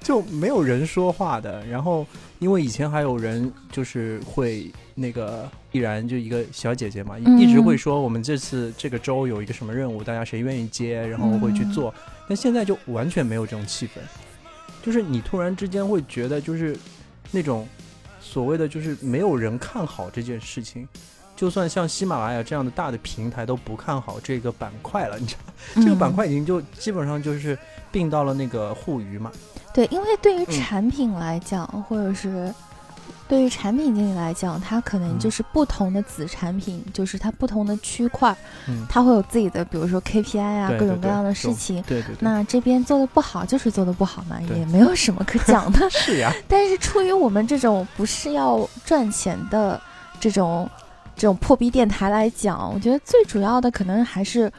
[0.00, 1.64] 就没有人说话的。
[1.66, 2.04] 然后
[2.40, 11.94] 因为以前还有人就是会那个依然就一个小姐姐嘛，一嗯一直会说我们这次这个周有一个什么任务，大家谁愿意接，然后会去做。
[12.28, 14.00] 但现在就完全没有这种气氛，
[14.82, 16.76] 就是你突然之间会觉得就是
[17.30, 17.66] 那种
[18.20, 20.88] 所谓的就是没有人看好这件事情。
[21.44, 27.58] 就算像喜马拉雅这样的大的平台都不看好这个板块了，你知道，这个板块已经就基本上就是
[27.92, 29.30] 并到了那个互娱嘛。
[29.74, 30.52] 对，因为对于嗯。
[30.54, 32.50] 产品来讲，或者是
[33.28, 35.18] 对于产品经理来讲，它可能嗯。
[35.18, 38.34] 就是不同的子产品，就是它不同的区块，
[38.66, 41.82] 嗯，它会有自己的，比如说 KPI 啊，各种各样的事情。
[41.82, 45.86] 对对对，那这边做的不好，就是做的不好嘛，也没有什么可讲的。
[45.92, 49.78] 是呀，但是出于我们这种不是要赚钱的
[50.18, 50.66] 这种
[51.16, 54.50] 这种破逼电台来讲，我觉得最主要的可能还是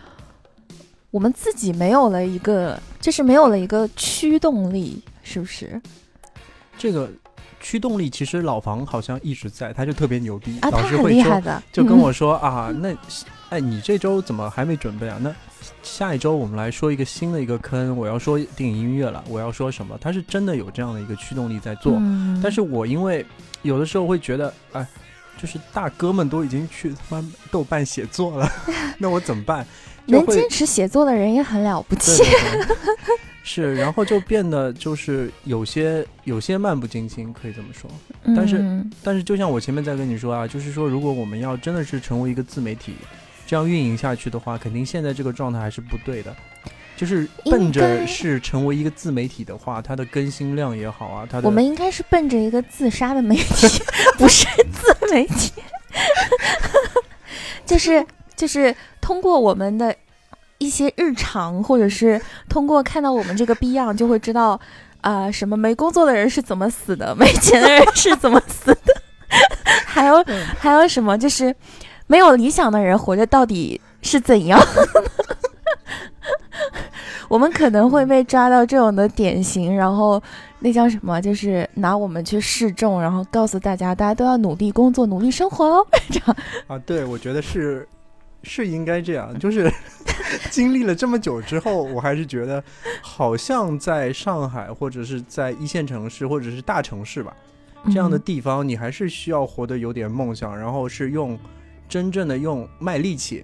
[1.12, 5.82] 我们自己没有了一个，就是没有了一个驱动力，是不是？
[6.78, 7.10] 这个
[7.60, 12.96] 驱动力，其实老房好像一直在，他就特别牛逼，啊，老他很师会说厉害的，就跟嗯我说、啊，那
[13.50, 15.18] 哎，你这周怎么还没准备啊？
[15.22, 15.34] 那
[15.82, 19.98] 下一周我们来说一个新的一个坑，我要说电影音乐了，我要说什么？
[20.02, 23.26] 他是真的有这样的一个驱动力在做，嗯但是我因为
[23.62, 24.86] 有的时候会觉得，哎，
[25.42, 28.52] 就是大哥们都已经去他妈豆瓣写作了，
[28.98, 29.66] 那我怎么办？
[30.08, 32.24] 能坚持写作的人也很了不起。
[33.44, 37.90] 是，然后就变得就是有些有些漫不经心，可以这么说。
[38.36, 42.96] 但是嗯但是就像我前面在跟你说啊，就是说，如果我们要真的是成为一个自媒体，
[43.46, 46.36] 这样运营下去的话，肯定现在这个状态还是不对的。
[46.96, 53.84] 就是奔着是成为一个自媒体的话，它的更新量也好啊，它的我们应该是奔着一个自杀的媒体，
[54.18, 55.52] 不是自媒体，
[57.66, 59.96] 就是就是通过我们的
[60.58, 64.60] 一些日常，或者是通过看到我们这个逼样，就会知道
[65.02, 69.02] 啊、什么没工作的人是怎么死的，没钱的人是怎么死的，
[69.86, 70.24] 还有
[70.58, 71.54] 还有什么就是
[72.08, 74.60] 没有理想的人活着到底是怎样。
[77.28, 80.22] 我们可能会被抓到这种的典型，然后
[80.60, 81.20] 那叫什么？
[81.22, 85.88] 就是拿我们去示众，然后告诉大家，大家都要努力工作、努力生活哦。
[86.10, 86.36] 这样，
[86.68, 87.88] 啊，对，我觉得是
[88.44, 89.38] 是应该这样。
[89.40, 89.72] 就是
[90.52, 92.64] 经历了这么久之后，我还是觉得，
[93.02, 97.36] 好像在上海或者是在一线城市或者是大城市吧，
[97.88, 101.38] 这样的嗯地方，你还是需要活得有点梦想，然后是用
[101.90, 103.44] 真正的用卖力气，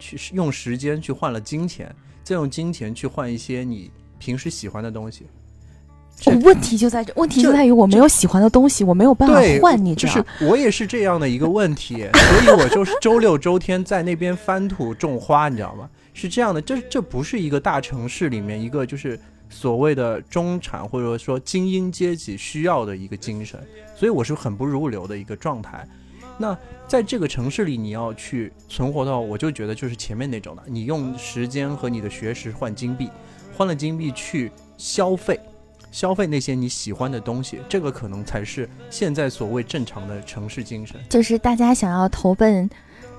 [0.00, 1.94] 去用时间去换了金钱，
[2.24, 3.88] 再用金钱去换一些你
[4.18, 5.26] 平时喜欢的东西。
[6.16, 10.46] 这哦问题就在这，问题就在于我没有喜欢的东西，我没有办法对，换，你知道就是？
[10.46, 15.88] 我也是这样的一个问题，所以我就是周六周天在那边翻土种花，你知道吗？
[16.12, 23.58] 是这样的，这这不是一个大城市里面一个就是所谓的中产或者说精英阶级需要的一个精神，
[23.96, 25.88] 所以我是很不入流的一个状态。
[26.40, 26.56] 那
[26.88, 33.10] 在这个城市里，你要去存活到，我就觉得就是前面那种的，你用时间和你的学识换金币，
[33.54, 35.38] 换了金币去消费，
[35.92, 40.98] 消费那些你喜欢的东西，这个可能才是现在所谓正常的城市精神。
[41.10, 42.68] 就是大家想要投奔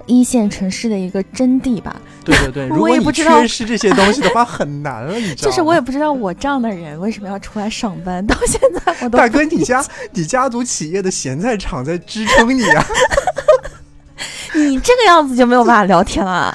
[0.05, 1.95] 一线城市的一个真谛吧。
[2.23, 5.49] 对对对， 如果你缺失这些东西的话，很难了，你知道吗？
[5.49, 12.85] 就是我也不知道我这样的人为什么要出来上班，到现在我都大哥，你家你家族企业的咸菜厂在支撑你啊！
[14.53, 16.53] 你这个样子就没有办法聊天了。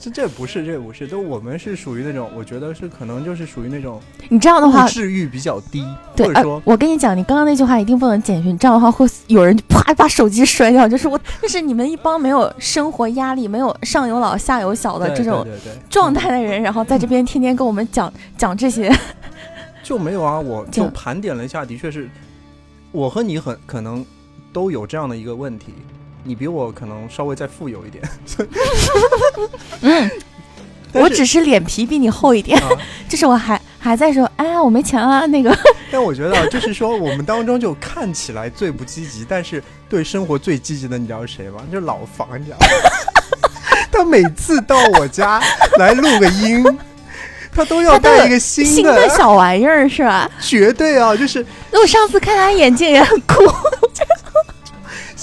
[0.00, 5.84] 这这不是，这不是，都我们是属于那种，我觉得是可能就是属于那种你这样的话物，质欲比较低，
[6.16, 10.88] 或者说，我跟你讲，你刚刚那句话一定不能剪去，这样的话会有人啪把手机摔掉。
[10.88, 15.46] 就是我，就是你们一帮没有生活压力、没有上有老下有小的这种
[15.90, 18.94] 状态的人，然后在这边天天跟我们讲讲这些，
[19.82, 22.08] 就没有啊，我就盘点了一下，的确是，
[22.92, 24.04] 我和你很可能
[24.52, 25.74] 都有这样的一个问题，
[26.28, 28.04] 你比我可能稍微再富有一点，
[29.80, 30.10] 嗯，
[30.92, 32.68] 我只是脸皮比你厚一点，啊，
[33.08, 35.56] 就是我还还在说，哎呀，我没钱啊，那个，
[35.90, 41.62] 但我觉得啊就是说我们当中就看起来最不积极，但是对生活最积极的，你知道是谁吗？
[41.72, 42.66] 就是老房，你知道吗？
[43.90, 45.42] 他每次到我家
[45.78, 46.62] 来录个音。
[47.50, 50.30] 他都要带一个新新的小玩意儿是吧？
[50.40, 53.42] 绝对啊，就是我上次看他眼镜也很酷，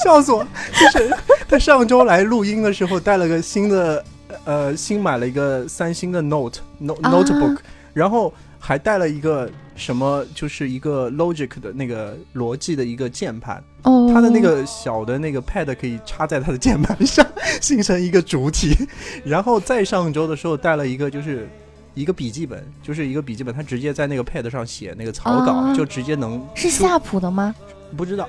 [0.05, 0.45] 笑死我！
[0.79, 1.17] 就是
[1.49, 4.05] 他上周来录音的时候带了个新的，
[4.43, 7.57] 呃，新买了一个三星的 Note Notebook，、
[7.91, 17.25] 然后还带了一个什么，就是一个 Logic 的那个逻辑的一个键盘，哦，它的那个小的那个 Pad 可以插在他的键盘上，
[17.59, 18.75] 形成一个主体。
[19.25, 21.49] 然后再上周的时候带了一个就是。
[21.95, 27.55] 一个笔记本，就是一个笔记本，他直接在那个 Pad 上写那个草稿，啊就直接能是夏普的吗？
[27.95, 28.27] 不知道，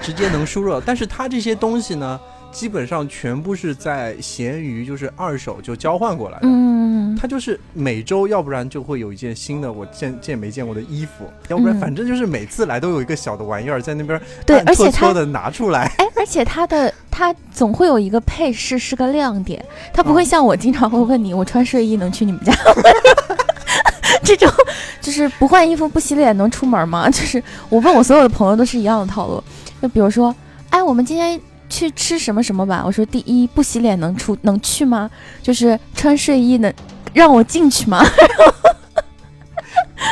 [0.00, 0.80] 直接能输入。
[0.80, 2.18] 但是它这些东西呢，
[2.50, 6.48] 基本上全部是在闲鱼就是二手就交换过来的。
[6.48, 15.92] 嗯，它就是每周，要不然就会有一件新的我见见没见过的衣服，要不然嗯反正就是每次来都有一个小的玩意儿在那边对，暗而且它搓搓的拿出来。
[15.98, 22.82] 哎，而且它的它总会有一个配饰是个亮点，它不会嗯像我经常会问你，我穿睡衣能去你们家吗？
[24.24, 24.48] 这种
[25.00, 27.08] 就是不换衣服不洗脸能出门吗？
[27.10, 29.42] 就是我问我所有的朋友都是一样的套路，
[29.80, 30.34] 就比如说，
[30.70, 32.82] 哎，我们今天去吃什么什么吧？
[32.84, 35.10] 我说第一不洗脸能出能去吗？
[35.42, 36.72] 就是穿睡衣能
[37.12, 38.04] 让我进去吗？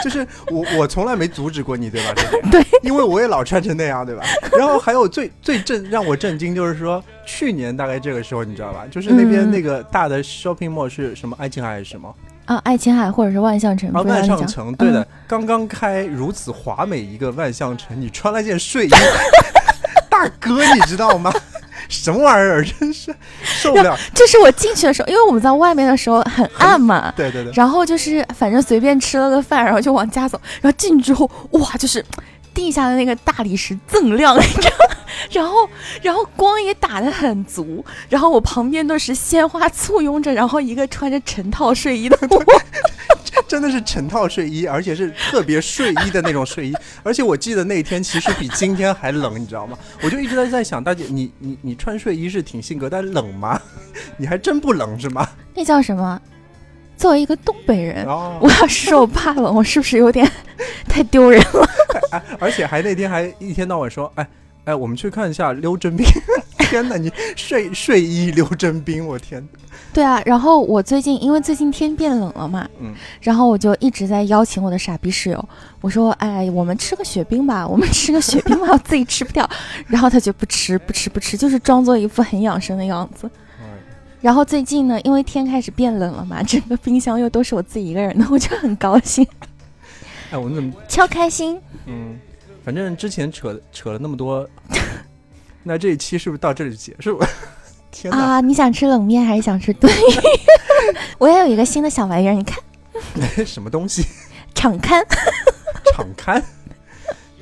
[0.05, 2.15] 就是我我从来没阻止过你，对吧？
[2.53, 4.23] 对， 因为我也老穿成那样，对吧？
[4.57, 8.85] 然后还有最最震让我震惊就是说，去年大概这个时候你知道吧？
[8.91, 12.15] 就是那边嗯那个大的 shopping mall 是什么爱琴海还是什么？
[12.45, 18.91] 啊，爱琴海或者是万象城，啊，万象城，对的嗯，刚刚开如此华美一个万象城，你穿了件睡衣，
[20.19, 21.33] 大哥，你知道吗？
[21.89, 23.97] 什么玩意儿，真是受不了。
[24.15, 32.05] 这是我进去的时候，因为我们在外面的时候很暗嘛，对对对，然后就是反正随便吃了个饭，然后就往家走，然后进去之后，哇，就是
[32.53, 34.97] 地下的那个大理石锃亮， 你知道吗？
[35.31, 35.69] 然后
[36.03, 42.45] 然后光也打得很足，然后我旁边都是鲜花簇拥着，然后一个穿着成套睡衣的 我，
[43.49, 46.75] 真的是成套睡衣，而且是特别睡衣的那种睡衣。
[47.03, 49.77] 而且我记得那天其实比今天还冷，你知道吗？
[50.03, 53.61] 我就一直在在想，大姐，你你你穿睡衣是挺性格，但冷吗？
[54.19, 55.27] 你还真不冷是吗？
[55.55, 56.21] 那叫什么？
[56.97, 60.31] 作为一个东北人，哦，我要是说我怕冷，我是不是有点
[60.89, 61.69] 太丢人了？
[62.13, 64.29] 哎而且还那天还一天到晚说，哎
[64.65, 66.05] 哎，我们去看一下溜真冰。
[66.69, 69.47] 天哪，你睡睡衣刘真冰，我天！
[69.93, 75.49] 对啊，然后我最近因为最近天变冷了嘛，嗯，然后我就一直在邀请我的傻逼室友，
[75.81, 79.49] 我说，哎，我们吃个雪冰吧，我们吃个雪冰吧，我自己吃不掉。
[79.89, 83.29] 然后他就不吃不吃不吃，就是装作一副很养生的样子。
[84.21, 89.27] 然后最近呢，因为天开始变冷了嘛，整个冰箱又都是我自己一个人的，我就很高兴，
[90.31, 91.59] 哎，我们怎么超开心。
[91.87, 92.19] 嗯，
[92.65, 94.49] 反正之前扯扯了那么多，
[95.69, 97.21] 那这一期是不是到这里就结束？
[97.93, 98.11] 天！
[98.11, 98.41] 啊！
[98.41, 99.99] 你想吃冷面还是想吃炖鱼？
[101.19, 102.59] 我也有一个新的小玩意儿，你看，
[103.45, 104.03] 什么东西？
[104.55, 105.05] 场刊。
[105.95, 106.43] 场刊？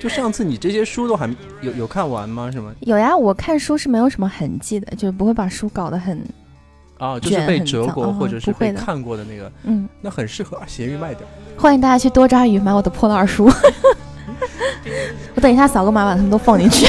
[0.00, 2.50] 就上次你这些书都还有有看完吗？
[2.50, 2.72] 是吗？
[2.80, 6.20] 有呀，我看书是没有什么痕迹的，就是不会把书搞得很，
[6.98, 9.88] 啊，就是被折过或者是被看过的那个，嗯。
[10.00, 11.24] 那很适合咸鱼卖掉。
[11.56, 13.48] 欢迎大家去多抓鱼买我的破烂书，
[15.34, 16.86] 我等一下扫个码把它们都放进去。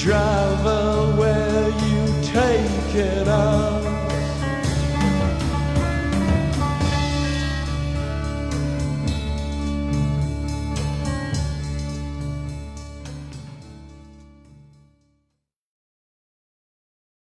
[0.00, 0.39] drive.